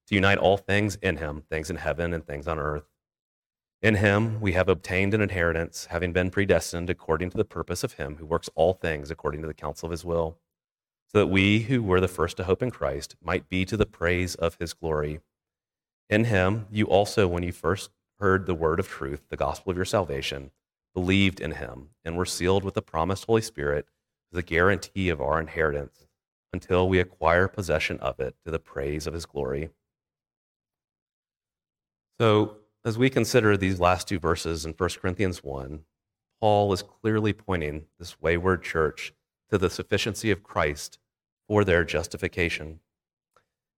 to 0.07 0.15
unite 0.15 0.39
all 0.39 0.57
things 0.57 0.97
in 0.97 1.19
him, 1.19 1.43
things 1.51 1.71
in 1.71 1.77
heaven 1.77 2.13
and 2.13 2.27
things 2.27 2.49
on 2.49 2.59
earth. 2.59 2.89
In 3.83 3.97
him 3.97 4.41
we 4.41 4.53
have 4.53 4.69
obtained 4.69 5.15
an 5.15 5.21
inheritance, 5.21 5.87
having 5.87 6.13
been 6.13 6.31
predestined 6.31 6.89
according 6.89 7.31
to 7.31 7.37
the 7.37 7.45
purpose 7.45 7.83
of 7.83 7.95
him 7.95 8.17
who 8.17 8.27
works 8.27 8.49
all 8.55 8.73
things 8.73 9.11
according 9.11 9.43
to 9.43 9.49
the 9.49 9.55
counsel 9.55 9.87
of 9.87 9.91
his 9.91 10.05
will, 10.05 10.39
so 11.09 11.19
that 11.19 11.27
we 11.27 11.63
who 11.63 11.83
were 11.83 12.01
the 12.01 12.09
first 12.09 12.37
to 12.37 12.45
hope 12.45 12.63
in 12.63 12.71
Christ 12.71 13.17
might 13.23 13.49
be 13.49 13.65
to 13.65 13.77
the 13.77 13.85
praise 13.85 14.35
of 14.37 14.57
his 14.61 14.73
glory. 14.73 15.21
In 16.13 16.25
him, 16.25 16.67
you 16.71 16.85
also, 16.85 17.27
when 17.27 17.43
you 17.43 17.53
first 17.53 17.89
heard 18.21 18.45
the 18.45 18.55
word 18.55 18.79
of 18.79 18.87
truth, 18.87 19.23
the 19.31 19.37
gospel 19.39 19.71
of 19.71 19.77
your 19.77 19.87
salvation, 19.87 20.51
believed 20.93 21.41
in 21.41 21.53
him 21.53 21.89
and 22.05 22.19
were 22.19 22.27
sealed 22.27 22.65
with 22.65 22.75
the 22.75 22.83
promised 22.83 23.25
Holy 23.25 23.41
Spirit, 23.41 23.87
the 24.31 24.43
guarantee 24.43 25.09
of 25.09 25.23
our 25.23 25.41
inheritance, 25.41 26.07
until 26.53 26.87
we 26.87 27.01
acquire 27.01 27.49
possession 27.49 27.99
of 28.01 28.21
it 28.21 28.37
to 28.45 28.51
the 28.51 28.59
praise 28.59 29.07
of 29.07 29.15
his 29.15 29.25
glory. 29.25 29.71
So, 32.21 32.59
as 32.85 32.99
we 32.99 33.09
consider 33.09 33.57
these 33.57 33.81
last 33.81 34.07
two 34.07 34.19
verses 34.19 34.67
in 34.67 34.75
1 34.75 34.91
Corinthians 35.01 35.43
1, 35.43 35.81
Paul 36.43 36.75
is 36.75 36.83
clearly 36.83 37.33
pointing 37.33 37.87
this 37.99 38.21
wayward 38.21 38.63
church 38.63 39.15
to 39.49 39.57
the 39.57 39.71
sufficiency 39.71 40.31
of 40.31 40.43
Christ 40.43 40.99
for 41.49 41.65
their 41.65 41.85
justification. 41.85 42.81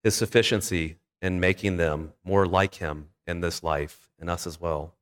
His 0.03 0.15
sufficiency 0.15 0.97
in 1.25 1.39
making 1.39 1.77
them 1.77 2.13
more 2.23 2.45
like 2.45 2.75
him 2.75 3.09
in 3.25 3.41
this 3.41 3.63
life 3.63 4.11
and 4.19 4.29
us 4.29 4.45
as 4.45 4.61
well. 4.61 4.93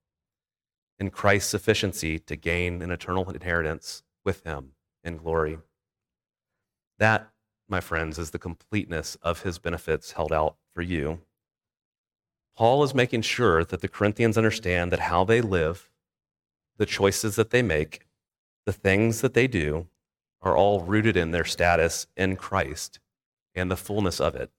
In 0.97 1.09
Christ's 1.09 1.51
sufficiency 1.51 2.17
to 2.17 2.37
gain 2.37 2.81
an 2.81 2.91
eternal 2.91 3.29
inheritance 3.29 4.03
with 4.23 4.41
him 4.45 4.71
in 5.03 5.17
glory. 5.17 5.57
That, 6.97 7.29
my 7.67 7.81
friends, 7.81 8.17
is 8.17 8.31
the 8.31 8.39
completeness 8.39 9.17
of 9.21 9.41
his 9.41 9.59
benefits 9.59 10.13
held 10.13 10.31
out 10.31 10.55
for 10.73 10.81
you. 10.81 11.19
Paul 12.55 12.85
is 12.85 12.95
making 12.95 13.23
sure 13.23 13.65
that 13.65 13.81
the 13.81 13.89
Corinthians 13.89 14.37
understand 14.37 14.93
that 14.93 15.01
how 15.01 15.25
they 15.25 15.41
live, 15.41 15.89
the 16.77 16.85
choices 16.85 17.35
that 17.35 17.49
they 17.49 17.61
make, 17.61 18.07
the 18.65 18.71
things 18.71 19.19
that 19.19 19.33
they 19.33 19.47
do, 19.47 19.87
are 20.41 20.55
all 20.55 20.79
rooted 20.79 21.17
in 21.17 21.31
their 21.31 21.43
status 21.43 22.07
in 22.15 22.37
Christ 22.37 22.99
and 23.53 23.69
the 23.69 23.75
fullness 23.75 24.21
of 24.21 24.35
it. 24.35 24.51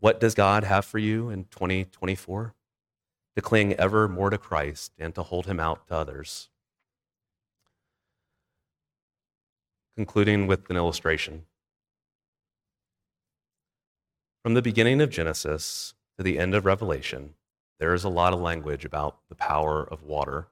What 0.00 0.18
does 0.18 0.34
God 0.34 0.64
have 0.64 0.86
for 0.86 0.98
you 0.98 1.28
in 1.28 1.44
2024? 1.50 2.54
To 3.36 3.42
cling 3.42 3.74
ever 3.74 4.08
more 4.08 4.30
to 4.30 4.38
Christ 4.38 4.92
and 4.98 5.14
to 5.14 5.22
hold 5.22 5.46
him 5.46 5.60
out 5.60 5.86
to 5.88 5.94
others. 5.94 6.48
Concluding 9.96 10.46
with 10.46 10.68
an 10.70 10.76
illustration. 10.76 11.44
From 14.42 14.54
the 14.54 14.62
beginning 14.62 15.02
of 15.02 15.10
Genesis 15.10 15.92
to 16.16 16.24
the 16.24 16.38
end 16.38 16.54
of 16.54 16.64
Revelation, 16.64 17.34
there 17.78 17.92
is 17.92 18.04
a 18.04 18.08
lot 18.08 18.32
of 18.32 18.40
language 18.40 18.86
about 18.86 19.18
the 19.28 19.34
power 19.34 19.82
of 19.82 20.02
water. 20.02 20.48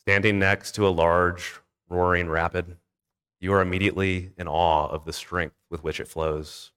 Standing 0.00 0.38
next 0.38 0.74
to 0.76 0.88
a 0.88 0.90
large, 0.90 1.60
roaring 1.90 2.30
rapid, 2.30 2.78
you 3.38 3.52
are 3.52 3.60
immediately 3.60 4.32
in 4.38 4.48
awe 4.48 4.88
of 4.88 5.04
the 5.04 5.12
strength 5.12 5.56
with 5.70 5.84
which 5.84 6.00
it 6.00 6.08
flows. 6.08 6.72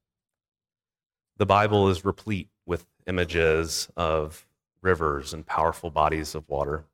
The 1.38 1.46
Bible 1.46 1.90
is 1.90 2.06
replete 2.06 2.48
with 2.66 2.86
images 3.08 3.90
of 3.98 4.48
rivers 4.82 5.34
and 5.34 5.46
powerful 5.46 5.90
bodies 5.90 6.34
of 6.34 6.48
water. 6.48 6.86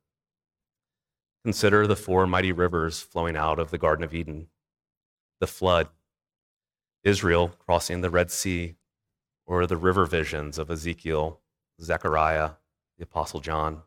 Consider 1.44 1.86
the 1.86 1.94
four 1.94 2.26
mighty 2.26 2.50
rivers 2.50 3.00
flowing 3.00 3.36
out 3.36 3.60
of 3.60 3.70
the 3.70 3.78
Garden 3.78 4.04
of 4.04 4.12
Eden, 4.12 4.48
the 5.38 5.46
flood, 5.46 5.88
Israel 7.04 7.54
crossing 7.64 8.00
the 8.00 8.10
Red 8.10 8.32
Sea, 8.32 8.74
or 9.46 9.64
the 9.64 9.76
river 9.76 10.06
visions 10.06 10.58
of 10.58 10.70
Ezekiel, 10.70 11.40
Zechariah, 11.80 12.50
the 12.98 13.04
Apostle 13.04 13.38
John. 13.38 13.82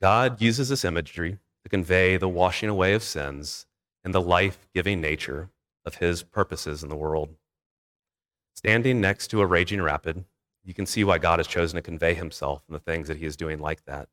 God 0.00 0.40
uses 0.42 0.68
this 0.68 0.84
imagery 0.84 1.38
to 1.62 1.68
convey 1.68 2.16
the 2.16 2.28
washing 2.28 2.68
away 2.68 2.92
of 2.92 3.04
sins 3.04 3.66
and 4.02 4.12
the 4.12 4.20
life 4.20 4.66
giving 4.74 5.00
nature 5.00 5.50
of 5.84 5.96
his 5.96 6.24
purposes 6.24 6.82
in 6.82 6.88
the 6.88 6.96
world. 6.96 7.36
Standing 8.58 9.00
next 9.00 9.28
to 9.28 9.40
a 9.40 9.46
raging 9.46 9.80
rapid, 9.80 10.24
you 10.64 10.74
can 10.74 10.84
see 10.84 11.04
why 11.04 11.18
God 11.18 11.38
has 11.38 11.46
chosen 11.46 11.76
to 11.76 11.80
convey 11.80 12.14
himself 12.14 12.64
and 12.66 12.74
the 12.74 12.80
things 12.80 13.06
that 13.06 13.18
he 13.18 13.24
is 13.24 13.36
doing 13.36 13.60
like 13.60 13.84
that. 13.84 14.08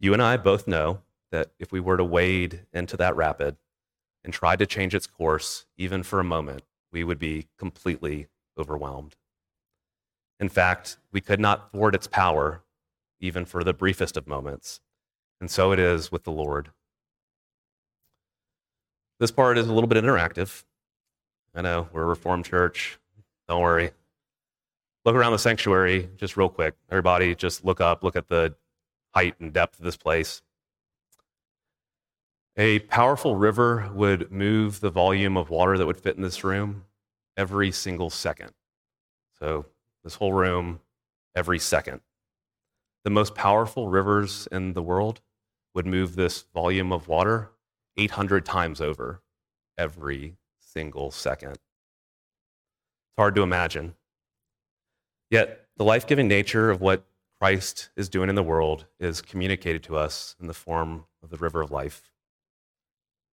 You 0.00 0.14
and 0.14 0.22
I 0.22 0.38
both 0.38 0.66
know 0.66 1.02
that 1.30 1.50
if 1.58 1.72
we 1.72 1.78
were 1.78 1.98
to 1.98 2.04
wade 2.04 2.60
into 2.72 2.96
that 2.96 3.14
rapid, 3.14 3.58
and 4.24 4.32
tried 4.32 4.60
to 4.60 4.66
change 4.66 4.94
its 4.94 5.06
course, 5.06 5.66
even 5.76 6.02
for 6.02 6.20
a 6.20 6.24
moment, 6.24 6.62
we 6.90 7.04
would 7.04 7.18
be 7.18 7.48
completely 7.58 8.28
overwhelmed. 8.56 9.14
In 10.40 10.48
fact, 10.48 10.96
we 11.12 11.20
could 11.20 11.38
not 11.38 11.70
thwart 11.70 11.94
its 11.94 12.06
power, 12.06 12.62
even 13.20 13.44
for 13.44 13.62
the 13.62 13.74
briefest 13.74 14.16
of 14.16 14.26
moments. 14.26 14.80
And 15.38 15.50
so 15.50 15.70
it 15.70 15.78
is 15.78 16.10
with 16.10 16.24
the 16.24 16.32
Lord. 16.32 16.70
This 19.20 19.30
part 19.30 19.58
is 19.58 19.68
a 19.68 19.74
little 19.74 19.86
bit 19.86 20.02
interactive. 20.02 20.64
I 21.54 21.60
know, 21.60 21.90
we're 21.92 22.04
a 22.04 22.06
Reformed 22.06 22.46
church. 22.46 22.98
Don't 23.52 23.60
worry. 23.60 23.90
Look 25.04 25.14
around 25.14 25.32
the 25.32 25.38
sanctuary 25.38 26.08
just 26.16 26.38
real 26.38 26.48
quick. 26.48 26.74
Everybody, 26.90 27.34
just 27.34 27.66
look 27.66 27.82
up, 27.82 28.02
look 28.02 28.16
at 28.16 28.26
the 28.26 28.54
height 29.14 29.34
and 29.40 29.52
depth 29.52 29.78
of 29.78 29.84
this 29.84 29.98
place. 29.98 30.40
A 32.56 32.78
powerful 32.78 33.36
river 33.36 33.90
would 33.92 34.32
move 34.32 34.80
the 34.80 34.88
volume 34.88 35.36
of 35.36 35.50
water 35.50 35.76
that 35.76 35.84
would 35.84 36.00
fit 36.00 36.16
in 36.16 36.22
this 36.22 36.42
room 36.44 36.84
every 37.36 37.70
single 37.70 38.08
second. 38.08 38.52
So, 39.38 39.66
this 40.02 40.14
whole 40.14 40.32
room, 40.32 40.80
every 41.36 41.58
second. 41.58 42.00
The 43.04 43.10
most 43.10 43.34
powerful 43.34 43.90
rivers 43.90 44.48
in 44.50 44.72
the 44.72 44.82
world 44.82 45.20
would 45.74 45.86
move 45.86 46.16
this 46.16 46.46
volume 46.54 46.90
of 46.90 47.06
water 47.06 47.50
800 47.98 48.46
times 48.46 48.80
over 48.80 49.20
every 49.76 50.38
single 50.58 51.10
second. 51.10 51.58
It's 53.12 53.20
hard 53.20 53.34
to 53.34 53.42
imagine. 53.42 53.94
Yet, 55.30 55.66
the 55.76 55.84
life 55.84 56.06
giving 56.06 56.28
nature 56.28 56.70
of 56.70 56.80
what 56.80 57.04
Christ 57.38 57.90
is 57.94 58.08
doing 58.08 58.30
in 58.30 58.36
the 58.36 58.42
world 58.42 58.86
is 58.98 59.20
communicated 59.20 59.82
to 59.82 59.96
us 59.96 60.34
in 60.40 60.46
the 60.46 60.54
form 60.54 61.04
of 61.22 61.28
the 61.28 61.36
river 61.36 61.60
of 61.60 61.70
life. 61.70 62.10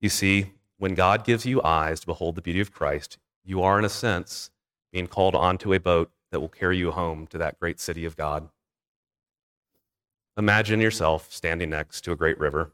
You 0.02 0.10
see, 0.10 0.52
when 0.78 0.96
God 0.96 1.24
gives 1.24 1.46
you 1.46 1.62
eyes 1.64 2.02
to 2.02 2.08
behold 2.08 2.36
the 2.36 2.42
beauty 2.42 2.60
of 2.60 2.74
Christ, 2.74 3.18
you 3.46 3.62
are, 3.62 3.80
in 3.80 3.86
a 3.86 3.90
sense, 3.90 4.52
being 4.92 5.08
called 5.08 5.34
onto 5.34 5.74
a 5.74 5.80
boat 5.80 6.12
that 6.32 6.42
will 6.42 6.50
carry 6.50 6.78
you 6.78 6.92
home 6.92 7.26
to 7.28 7.38
that 7.38 7.58
great 7.58 7.80
city 7.80 8.04
of 8.04 8.18
God. 8.18 8.50
Imagine 10.38 10.82
yourself 10.82 11.32
standing 11.32 11.70
next 11.70 12.02
to 12.02 12.12
a 12.12 12.18
great 12.18 12.38
river. 12.38 12.74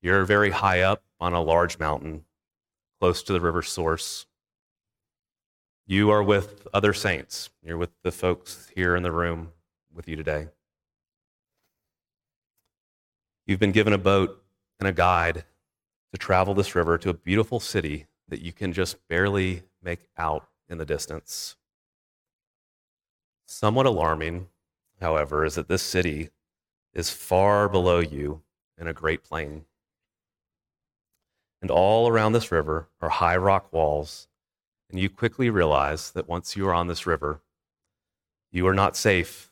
You're 0.00 0.24
very 0.24 0.50
high 0.50 0.80
up 0.80 1.02
on 1.20 1.34
a 1.34 1.42
large 1.42 1.78
mountain, 1.78 2.24
close 2.98 3.22
to 3.24 3.34
the 3.34 3.40
river's 3.40 3.68
source. 3.68 4.26
You 5.86 6.10
are 6.10 6.22
with 6.22 6.66
other 6.72 6.92
saints. 6.92 7.50
You're 7.62 7.76
with 7.76 7.90
the 8.02 8.12
folks 8.12 8.70
here 8.74 8.94
in 8.94 9.02
the 9.02 9.12
room 9.12 9.52
with 9.92 10.08
you 10.08 10.16
today. 10.16 10.48
You've 13.46 13.60
been 13.60 13.72
given 13.72 13.92
a 13.92 13.98
boat 13.98 14.42
and 14.78 14.88
a 14.88 14.92
guide 14.92 15.44
to 16.12 16.18
travel 16.18 16.54
this 16.54 16.74
river 16.74 16.98
to 16.98 17.10
a 17.10 17.14
beautiful 17.14 17.58
city 17.58 18.06
that 18.28 18.40
you 18.40 18.52
can 18.52 18.72
just 18.72 19.06
barely 19.08 19.64
make 19.82 20.06
out 20.16 20.48
in 20.68 20.78
the 20.78 20.84
distance. 20.84 21.56
Somewhat 23.46 23.86
alarming, 23.86 24.46
however, 25.00 25.44
is 25.44 25.56
that 25.56 25.68
this 25.68 25.82
city 25.82 26.30
is 26.94 27.10
far 27.10 27.68
below 27.68 27.98
you 27.98 28.42
in 28.78 28.86
a 28.86 28.92
great 28.92 29.24
plain. 29.24 29.64
And 31.60 31.70
all 31.70 32.08
around 32.08 32.32
this 32.32 32.52
river 32.52 32.88
are 33.00 33.08
high 33.08 33.36
rock 33.36 33.72
walls, 33.72 34.28
and 34.92 35.00
you 35.00 35.08
quickly 35.08 35.48
realize 35.48 36.10
that 36.10 36.28
once 36.28 36.54
you 36.54 36.68
are 36.68 36.74
on 36.74 36.86
this 36.86 37.06
river, 37.06 37.40
you 38.52 38.66
are 38.66 38.74
not 38.74 38.96
safe 38.96 39.50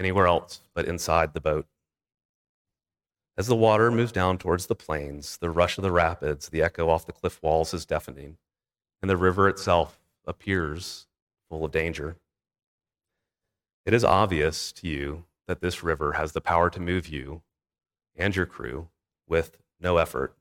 anywhere 0.00 0.26
else 0.26 0.60
but 0.74 0.84
inside 0.84 1.32
the 1.32 1.40
boat. 1.40 1.66
As 3.36 3.46
the 3.46 3.54
water 3.56 3.90
moves 3.90 4.12
down 4.12 4.36
towards 4.36 4.66
the 4.66 4.74
plains, 4.74 5.36
the 5.38 5.50
rush 5.50 5.78
of 5.78 5.82
the 5.82 5.92
rapids, 5.92 6.48
the 6.48 6.62
echo 6.62 6.88
off 6.88 7.06
the 7.06 7.12
cliff 7.12 7.40
walls 7.42 7.72
is 7.72 7.86
deafening, 7.86 8.36
and 9.00 9.08
the 9.08 9.16
river 9.16 9.48
itself 9.48 10.00
appears 10.26 11.06
full 11.48 11.64
of 11.64 11.70
danger. 11.70 12.16
It 13.86 13.94
is 13.94 14.04
obvious 14.04 14.72
to 14.72 14.88
you 14.88 15.24
that 15.46 15.60
this 15.60 15.84
river 15.84 16.12
has 16.12 16.32
the 16.32 16.40
power 16.40 16.70
to 16.70 16.80
move 16.80 17.06
you 17.06 17.42
and 18.16 18.34
your 18.34 18.46
crew 18.46 18.88
with 19.28 19.58
no 19.80 19.98
effort. 19.98 20.34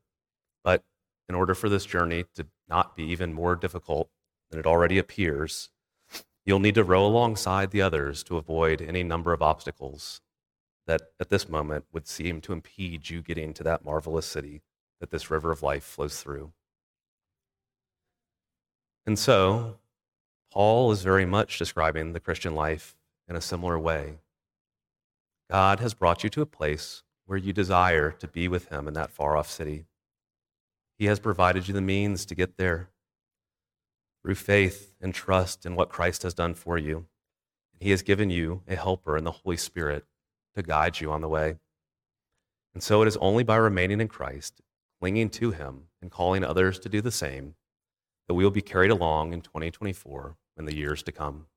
But 0.64 0.84
in 1.30 1.36
order 1.36 1.54
for 1.54 1.70
this 1.70 1.86
journey 1.86 2.26
to 2.36 2.48
not 2.68 2.96
be 2.96 3.04
even 3.04 3.34
more 3.34 3.56
difficult 3.56 4.10
than 4.54 4.60
it 4.60 4.68
already 4.68 5.00
appears, 5.00 5.70
you'll 6.46 6.60
need 6.60 6.76
to 6.76 6.84
row 6.84 7.06
alongside 7.06 7.72
the 7.72 7.82
others 7.82 8.24
to 8.24 8.38
avoid 8.38 8.84
any 8.84 9.02
number 9.02 9.34
of 9.34 9.42
obstacles 9.42 10.22
that 10.86 11.02
at 11.20 11.30
this 11.30 11.50
moment 11.50 11.86
would 11.92 12.08
seem 12.08 12.40
to 12.42 12.54
impede 12.54 13.10
you 13.10 13.24
getting 13.24 13.52
to 13.54 13.64
that 13.64 13.84
marvelous 13.84 14.28
city 14.28 14.62
that 15.00 15.10
this 15.10 15.32
river 15.32 15.52
of 15.52 15.64
life 15.64 15.84
flows 15.84 16.22
through. 16.22 16.52
And 19.08 19.18
so, 19.18 19.78
Paul 20.52 20.92
is 20.92 21.02
very 21.02 21.26
much 21.26 21.58
describing 21.58 22.14
the 22.14 22.20
Christian 22.20 22.54
life 22.54 22.96
in 23.28 23.36
a 23.36 23.42
similar 23.42 23.80
way. 23.80 24.20
God 25.50 25.80
has 25.80 25.96
brought 25.96 26.24
you 26.24 26.30
to 26.30 26.42
a 26.42 26.46
place 26.46 27.02
where 27.26 27.40
you 27.40 27.54
desire 27.54 28.12
to 28.12 28.28
be 28.28 28.48
with 28.48 28.70
Him 28.70 28.88
in 28.88 28.94
that 28.94 29.10
far 29.10 29.36
off 29.36 29.50
city. 29.50 29.86
He 31.00 31.06
has 31.06 31.20
provided 31.20 31.68
you 31.68 31.74
the 31.74 31.82
means 31.82 32.24
to 32.28 32.36
get 32.36 32.58
there 32.58 32.90
through 34.24 34.36
faith 34.36 34.96
and 35.02 35.14
trust 35.14 35.66
in 35.66 35.76
what 35.76 35.90
Christ 35.90 36.24
has 36.24 36.34
done 36.34 36.54
for 36.54 36.78
you. 36.78 37.06
He 37.80 37.92
has 37.92 38.02
given 38.02 38.30
you 38.30 38.64
a 38.68 38.76
helper 38.76 39.18
in 39.18 39.26
the 39.26 39.32
Holy 39.32 39.58
Spirit 39.58 40.06
to 40.56 40.64
guide 40.64 41.02
you 41.02 41.12
on 41.12 41.22
the 41.22 41.28
way. 41.28 41.56
And 42.74 42.82
so 42.82 43.02
it 43.02 43.08
is 43.08 43.18
only 43.18 43.44
by 43.44 43.58
remaining 43.58 44.00
in 44.00 44.08
Christ, 44.08 44.62
clinging 45.00 45.30
to 45.32 45.52
Him, 45.52 45.84
and 46.02 46.10
calling 46.10 46.44
others 46.44 46.80
to 46.80 46.90
do 46.90 47.02
the 47.02 47.12
same 47.12 47.56
that 48.28 48.34
we 48.34 48.44
will 48.44 48.52
be 48.52 48.62
carried 48.62 48.92
along 48.92 49.34
in 49.34 49.42
2024 49.42 50.38
and 50.56 50.68
the 50.68 50.76
years 50.76 51.04
to 51.04 51.12
come. 51.12 51.48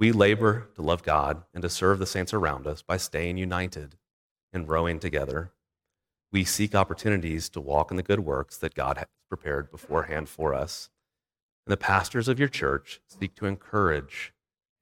We 0.00 0.10
labor 0.10 0.68
to 0.74 0.82
love 0.82 1.04
God 1.04 1.44
and 1.54 1.62
to 1.62 1.68
serve 1.68 2.00
the 2.00 2.06
saints 2.06 2.34
around 2.34 2.66
us 2.66 2.82
by 2.82 2.96
staying 2.96 3.36
united 3.36 3.94
and 4.52 4.68
rowing 4.68 4.98
together. 4.98 5.52
We 6.32 6.44
seek 6.44 6.74
opportunities 6.74 7.48
to 7.50 7.60
walk 7.60 7.92
in 7.92 7.96
the 7.96 8.02
good 8.02 8.20
works 8.20 8.56
that 8.58 8.74
God 8.74 8.98
has 8.98 9.06
prepared 9.28 9.70
beforehand 9.70 10.28
for 10.28 10.54
us. 10.54 10.90
And 11.66 11.72
the 11.72 11.76
pastors 11.76 12.26
of 12.26 12.38
your 12.38 12.48
church 12.48 13.00
seek 13.06 13.36
to 13.36 13.46
encourage 13.46 14.32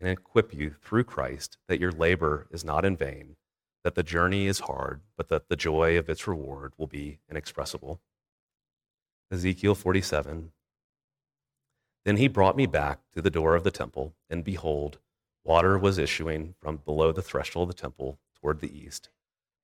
and 0.00 0.08
equip 0.08 0.54
you 0.54 0.74
through 0.82 1.04
Christ 1.04 1.58
that 1.68 1.80
your 1.80 1.92
labor 1.92 2.46
is 2.50 2.64
not 2.64 2.86
in 2.86 2.96
vain, 2.96 3.36
that 3.84 3.94
the 3.94 4.02
journey 4.02 4.46
is 4.46 4.60
hard, 4.60 5.02
but 5.16 5.28
that 5.28 5.48
the 5.48 5.56
joy 5.56 5.98
of 5.98 6.08
its 6.08 6.26
reward 6.26 6.72
will 6.78 6.86
be 6.86 7.18
inexpressible. 7.30 8.00
Ezekiel 9.30 9.74
47. 9.74 10.52
Then 12.06 12.16
he 12.16 12.28
brought 12.28 12.56
me 12.56 12.64
back 12.64 13.00
to 13.12 13.20
the 13.20 13.30
door 13.30 13.54
of 13.54 13.62
the 13.62 13.70
temple, 13.70 14.14
and 14.30 14.42
behold, 14.42 14.98
water 15.44 15.78
was 15.78 15.98
issuing 15.98 16.54
from 16.58 16.78
below 16.78 17.12
the 17.12 17.22
threshold 17.22 17.68
of 17.68 17.76
the 17.76 17.82
temple 17.82 18.18
toward 18.40 18.60
the 18.60 18.74
east, 18.74 19.10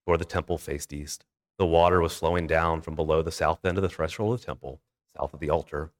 for 0.04 0.18
the 0.18 0.24
temple 0.26 0.58
faced 0.58 0.92
east. 0.92 1.24
The 1.58 1.64
water 1.64 2.02
was 2.02 2.14
flowing 2.14 2.46
down 2.46 2.82
from 2.82 2.94
below 2.94 3.22
the 3.22 3.32
south 3.32 3.64
end 3.64 3.78
of 3.78 3.82
the 3.82 3.88
threshold 3.88 4.34
of 4.34 4.40
the 4.40 4.46
temple, 4.46 4.82
south 5.16 5.32
of 5.32 5.40
the 5.40 5.48
altar 5.48 5.92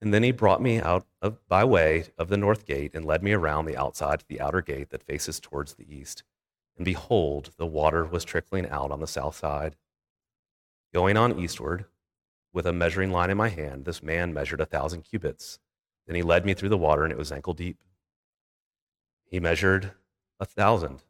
and 0.00 0.14
then 0.14 0.22
he 0.22 0.32
brought 0.32 0.62
me 0.62 0.80
out 0.80 1.06
of, 1.20 1.46
by 1.48 1.64
way 1.64 2.06
of 2.16 2.28
the 2.28 2.36
north 2.36 2.64
gate 2.64 2.94
and 2.94 3.04
led 3.04 3.22
me 3.22 3.32
around 3.32 3.66
the 3.66 3.76
outside 3.76 4.20
to 4.20 4.28
the 4.28 4.40
outer 4.40 4.62
gate 4.62 4.90
that 4.90 5.02
faces 5.02 5.38
towards 5.38 5.74
the 5.74 5.94
east. 5.94 6.22
And 6.76 6.84
behold, 6.84 7.50
the 7.58 7.66
water 7.66 8.04
was 8.06 8.24
trickling 8.24 8.68
out 8.68 8.90
on 8.90 9.00
the 9.00 9.06
south 9.06 9.36
side. 9.36 9.76
Going 10.94 11.16
on 11.16 11.38
eastward, 11.38 11.84
with 12.52 12.66
a 12.66 12.72
measuring 12.72 13.10
line 13.10 13.30
in 13.30 13.36
my 13.36 13.48
hand, 13.48 13.84
this 13.84 14.02
man 14.02 14.32
measured 14.32 14.60
a 14.60 14.66
thousand 14.66 15.02
cubits. 15.02 15.58
Then 16.06 16.16
he 16.16 16.22
led 16.22 16.44
me 16.44 16.54
through 16.54 16.70
the 16.70 16.78
water, 16.78 17.04
and 17.04 17.12
it 17.12 17.18
was 17.18 17.30
ankle 17.30 17.54
deep. 17.54 17.78
He 19.26 19.38
measured 19.38 19.92
a 20.40 20.44
thousand. 20.44 21.04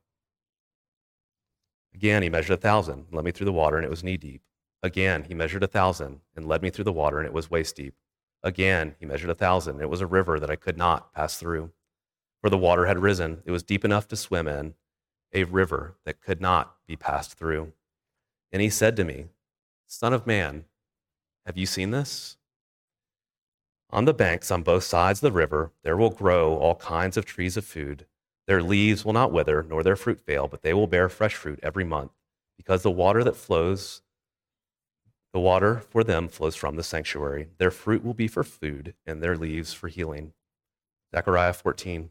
Again, 1.95 2.23
he 2.23 2.29
measured 2.29 2.59
a 2.59 2.61
thousand, 2.61 3.07
led 3.11 3.25
me 3.25 3.31
through 3.31 3.47
the 3.47 3.53
water, 3.53 3.77
and 3.77 3.85
it 3.85 3.91
was 3.91 4.05
knee 4.05 4.17
deep. 4.17 4.43
Again, 4.83 5.25
he 5.25 5.35
measured 5.35 5.63
a 5.63 5.69
thousand, 5.69 6.21
and 6.37 6.47
led 6.47 6.63
me 6.63 6.71
through 6.71 6.85
the 6.85 6.93
water, 6.93 7.19
and 7.19 7.27
it 7.27 7.33
was 7.33 7.51
waist 7.51 7.77
deep. 7.77 7.95
Again, 8.43 8.95
he 8.99 9.07
measured 9.07 9.31
a 9.31 9.35
thousand. 9.35 9.81
It 9.81 9.91
was 9.91 10.01
a 10.01 10.07
river 10.07 10.41
that 10.41 10.51
I 10.51 10.57
could 10.57 10.79
not 10.79 11.13
pass 11.13 11.37
through. 11.37 11.71
For 12.41 12.49
the 12.49 12.59
water 12.59 12.87
had 12.87 12.99
risen. 12.99 13.43
It 13.45 13.51
was 13.51 13.63
deep 13.63 13.85
enough 13.85 14.09
to 14.09 14.17
swim 14.17 14.49
in, 14.49 14.75
a 15.33 15.45
river 15.45 15.97
that 16.05 16.23
could 16.23 16.41
not 16.41 16.77
be 16.87 16.97
passed 16.97 17.35
through. 17.35 17.73
And 18.51 18.63
he 18.63 18.71
said 18.71 18.97
to 18.97 19.05
me, 19.05 19.27
Son 19.87 20.13
of 20.13 20.27
man, 20.27 20.65
have 21.45 21.59
you 21.59 21.67
seen 21.67 21.91
this? 21.91 22.37
On 23.91 24.05
the 24.05 24.15
banks 24.15 24.51
on 24.51 24.63
both 24.63 24.85
sides 24.85 25.19
of 25.19 25.33
the 25.33 25.37
river, 25.37 25.73
there 25.83 25.97
will 25.97 26.11
grow 26.11 26.57
all 26.57 26.77
kinds 26.77 27.17
of 27.17 27.27
trees 27.27 27.57
of 27.57 27.65
food. 27.65 28.07
Their 28.47 28.63
leaves 28.63 29.05
will 29.05 29.13
not 29.13 29.33
wither, 29.33 29.63
nor 29.63 29.83
their 29.83 29.97
fruit 29.97 30.21
fail, 30.21 30.49
but 30.49 30.63
they 30.63 30.73
will 30.73 30.87
bear 30.87 31.09
fresh 31.09 31.35
fruit 31.35 31.61
every 31.63 31.85
month, 31.85 32.13
because 32.57 32.83
the 32.83 32.91
water 32.91 33.23
that 33.25 33.37
flows 33.37 34.03
the 35.33 35.41
water 35.41 35.83
for 35.91 36.03
them 36.03 36.29
flows 36.29 36.57
from 36.57 36.77
the 36.77 36.83
sanctuary. 36.83 37.49
Their 37.59 37.71
fruit 37.71 38.05
will 38.05 38.15
be 38.15 38.29
for 38.29 38.43
food, 38.43 38.95
and 39.07 39.23
their 39.23 39.37
leaves 39.37 39.73
for 39.73 39.89
healing. 39.89 40.33
Zechariah 41.15 41.53
14. 41.53 42.11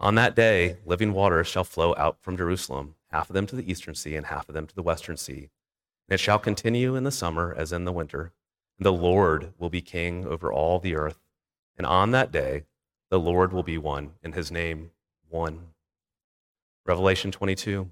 On 0.00 0.14
that 0.16 0.36
day, 0.36 0.78
living 0.84 1.12
waters 1.12 1.46
shall 1.46 1.64
flow 1.64 1.94
out 1.96 2.18
from 2.20 2.36
Jerusalem, 2.36 2.94
half 3.10 3.30
of 3.30 3.34
them 3.34 3.46
to 3.46 3.56
the 3.56 3.70
eastern 3.70 3.94
sea, 3.94 4.16
and 4.16 4.26
half 4.26 4.48
of 4.48 4.54
them 4.54 4.66
to 4.66 4.74
the 4.74 4.82
western 4.82 5.16
sea. 5.16 5.50
And 6.08 6.14
it 6.14 6.20
shall 6.20 6.38
continue 6.38 6.94
in 6.94 7.04
the 7.04 7.10
summer 7.10 7.54
as 7.56 7.72
in 7.72 7.84
the 7.84 7.92
winter. 7.92 8.32
And 8.78 8.86
the 8.86 8.92
Lord 8.92 9.54
will 9.58 9.70
be 9.70 9.80
king 9.80 10.26
over 10.26 10.52
all 10.52 10.78
the 10.78 10.94
earth. 10.96 11.20
And 11.76 11.86
on 11.86 12.10
that 12.10 12.30
day, 12.30 12.64
the 13.10 13.20
Lord 13.20 13.52
will 13.52 13.62
be 13.62 13.78
one, 13.78 14.12
and 14.22 14.34
his 14.34 14.50
name 14.50 14.90
one. 15.28 15.68
Revelation 16.86 17.30
22. 17.30 17.90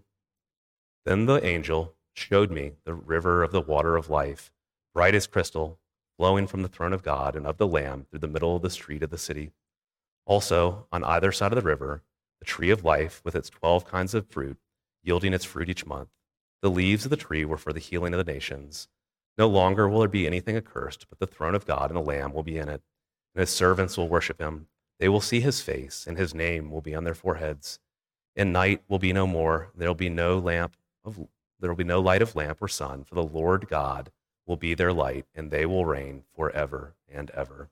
Then 1.05 1.27
the 1.27 1.45
angel 1.45 1.95
showed 2.15 2.51
me 2.51 2.73
the 2.85 2.95
river 2.95 3.43
of 3.43 3.53
the 3.53 3.61
water 3.61 3.97
of 3.97 4.11
life, 4.11 4.53
bright 4.95 5.15
as 5.15 5.27
crystal, 5.27 5.79
flowing 6.17 6.47
from 6.47 6.63
the 6.63 6.69
throne 6.69 6.93
of 6.93 7.03
God 7.03 7.35
and 7.35 7.47
of 7.47 7.57
the 7.57 7.67
Lamb 7.67 8.07
through 8.11 8.21
the 8.21 8.29
middle 8.29 8.57
of 8.57 8.63
the 8.63 8.71
street 8.71 9.03
of 9.03 9.11
the 9.11 9.19
city. 9.19 9.51
Also, 10.27 10.87
on 10.93 11.03
either 11.05 11.33
side 11.33 11.53
of 11.53 11.57
the 11.57 11.69
river, 11.69 12.03
the 12.39 12.45
tree 12.45 12.71
of 12.71 12.85
life 12.85 13.21
with 13.25 13.35
its 13.35 13.51
twelve 13.51 13.85
kinds 13.85 14.15
of 14.15 14.29
fruit, 14.29 14.59
yielding 15.03 15.33
its 15.33 15.45
fruit 15.45 15.69
each 15.69 15.87
month. 15.87 16.09
The 16.61 16.71
leaves 16.71 17.05
of 17.05 17.11
the 17.11 17.17
tree 17.17 17.45
were 17.45 17.57
for 17.57 17.73
the 17.73 17.81
healing 17.81 18.15
of 18.15 18.25
the 18.25 18.33
nations. 18.33 18.89
No 19.39 19.49
longer 19.49 19.89
will 19.89 20.01
there 20.01 20.09
be 20.09 20.27
anything 20.27 20.57
accursed, 20.57 21.07
but 21.09 21.19
the 21.19 21.27
throne 21.27 21.55
of 21.55 21.67
God 21.67 21.91
and 21.91 21.97
the 21.97 22.03
Lamb 22.03 22.33
will 22.33 22.43
be 22.43 22.59
in 22.59 22.69
it, 22.69 22.83
and 23.35 23.41
his 23.41 23.51
servants 23.51 23.97
will 23.97 24.09
worship 24.09 24.41
him. 24.41 24.69
They 25.01 25.09
will 25.09 25.21
see 25.21 25.41
his 25.41 25.61
face, 25.61 26.07
and 26.07 26.17
his 26.19 26.35
name 26.35 26.71
will 26.71 26.83
be 26.83 26.95
on 26.95 27.05
their 27.05 27.15
foreheads. 27.15 27.81
And 28.37 28.53
night 28.53 28.83
will 28.89 28.99
be 28.99 29.13
no 29.13 29.27
more. 29.27 29.71
There 29.75 29.89
will 29.89 29.95
be 29.95 30.09
no 30.09 30.39
lamp 30.39 30.77
of 31.05 31.27
there 31.63 31.71
will 31.71 31.77
be 31.77 31.85
no 31.85 32.01
light 32.01 32.23
of 32.23 32.35
lamp 32.35 32.61
or 32.61 32.67
sun, 32.67 33.05
for 33.05 33.15
the 33.15 33.23
Lord 33.23 33.69
God 33.69 34.11
will 34.47 34.57
be 34.57 34.75
their 34.75 34.93
light, 34.93 35.27
and 35.33 35.51
they 35.51 35.65
will 35.65 35.87
reign 35.87 36.25
forever 36.35 36.97
and 37.09 37.31
ever. 37.31 37.71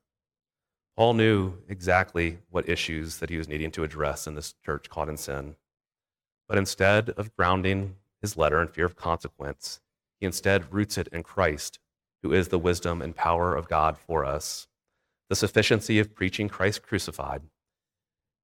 Paul 0.96 1.14
knew 1.14 1.54
exactly 1.68 2.38
what 2.50 2.68
issues 2.68 3.18
that 3.18 3.30
he 3.30 3.36
was 3.36 3.48
needing 3.48 3.72
to 3.72 3.82
address 3.82 4.28
in 4.28 4.36
this 4.36 4.54
church 4.64 4.88
caught 4.88 5.08
in 5.08 5.16
sin. 5.16 5.56
But 6.48 6.56
instead 6.56 7.10
of 7.10 7.34
grounding 7.34 7.96
his 8.22 8.36
letter 8.36 8.62
in 8.62 8.68
fear 8.68 8.84
of 8.84 8.94
consequence, 8.94 9.80
he 10.20 10.26
instead 10.26 10.72
roots 10.72 10.96
it 10.96 11.08
in 11.08 11.24
Christ, 11.24 11.80
who 12.22 12.32
is 12.32 12.48
the 12.48 12.58
wisdom 12.58 13.02
and 13.02 13.16
power 13.16 13.56
of 13.56 13.68
God 13.68 13.98
for 13.98 14.24
us. 14.24 14.68
The 15.28 15.36
sufficiency 15.36 15.98
of 15.98 16.14
preaching 16.14 16.48
Christ 16.48 16.82
crucified 16.82 17.42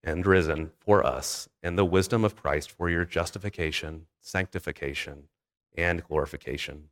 and 0.02 0.26
risen 0.26 0.72
for 0.80 1.06
us, 1.06 1.48
and 1.62 1.78
the 1.78 1.84
wisdom 1.84 2.24
of 2.24 2.34
Christ 2.34 2.70
for 2.70 2.90
your 2.90 3.04
justification, 3.04 4.06
sanctification, 4.20 5.28
and 5.76 6.04
glorification. 6.04 6.88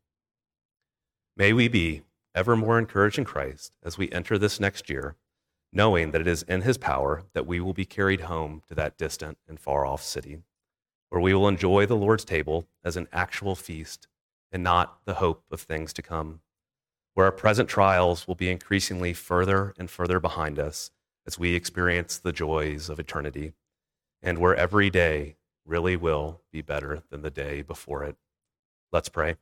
May 1.37 1.53
we 1.53 1.69
be 1.69 2.03
ever 2.35 2.57
more 2.57 2.79
encouraged 2.79 3.19
in 3.19 3.25
Christ 3.25 3.77
as 3.83 3.99
we 3.99 4.11
enter 4.11 4.39
this 4.39 4.61
next 4.61 4.89
year, 4.91 5.17
knowing 5.73 6.11
that 6.11 6.21
it 6.21 6.27
is 6.27 6.43
in 6.45 6.63
His 6.63 6.79
power 6.79 7.25
that 7.33 7.47
we 7.47 7.61
will 7.61 7.73
be 7.73 7.85
carried 7.85 8.23
home 8.23 8.63
to 8.69 8.75
that 8.75 8.97
distant 8.97 9.39
and 9.49 9.59
far 9.59 9.85
off 9.85 10.03
city, 10.03 10.39
where 11.09 11.21
we 11.21 11.35
will 11.35 11.49
enjoy 11.49 11.87
the 11.87 11.97
Lord's 11.97 12.25
table 12.25 12.67
as 12.85 12.97
an 12.97 13.09
actual 13.13 13.55
feast 13.55 14.09
and 14.53 14.63
not 14.63 14.99
the 15.05 15.15
hope 15.15 15.45
of 15.51 15.61
things 15.61 15.93
to 15.93 16.03
come, 16.03 16.41
where 17.15 17.27
our 17.27 17.33
present 17.33 17.69
trials 17.69 18.29
will 18.29 18.35
be 18.35 18.51
increasingly 18.51 19.13
further 19.13 19.75
and 19.79 19.91
further 19.91 20.21
behind 20.21 20.59
us 20.59 20.91
as 21.27 21.39
we 21.39 21.55
experience 21.55 22.19
the 22.19 22.33
joys 22.33 22.89
of 22.89 23.01
eternity, 23.01 23.53
and 24.23 24.39
where 24.39 24.55
every 24.55 24.91
day 24.91 25.37
really 25.65 25.97
will 25.97 26.41
be 26.53 26.63
better 26.63 27.03
than 27.11 27.23
the 27.23 27.31
day 27.31 27.63
before 27.63 28.05
it. 28.05 28.17
Let's 28.93 29.09
pray. 29.09 29.37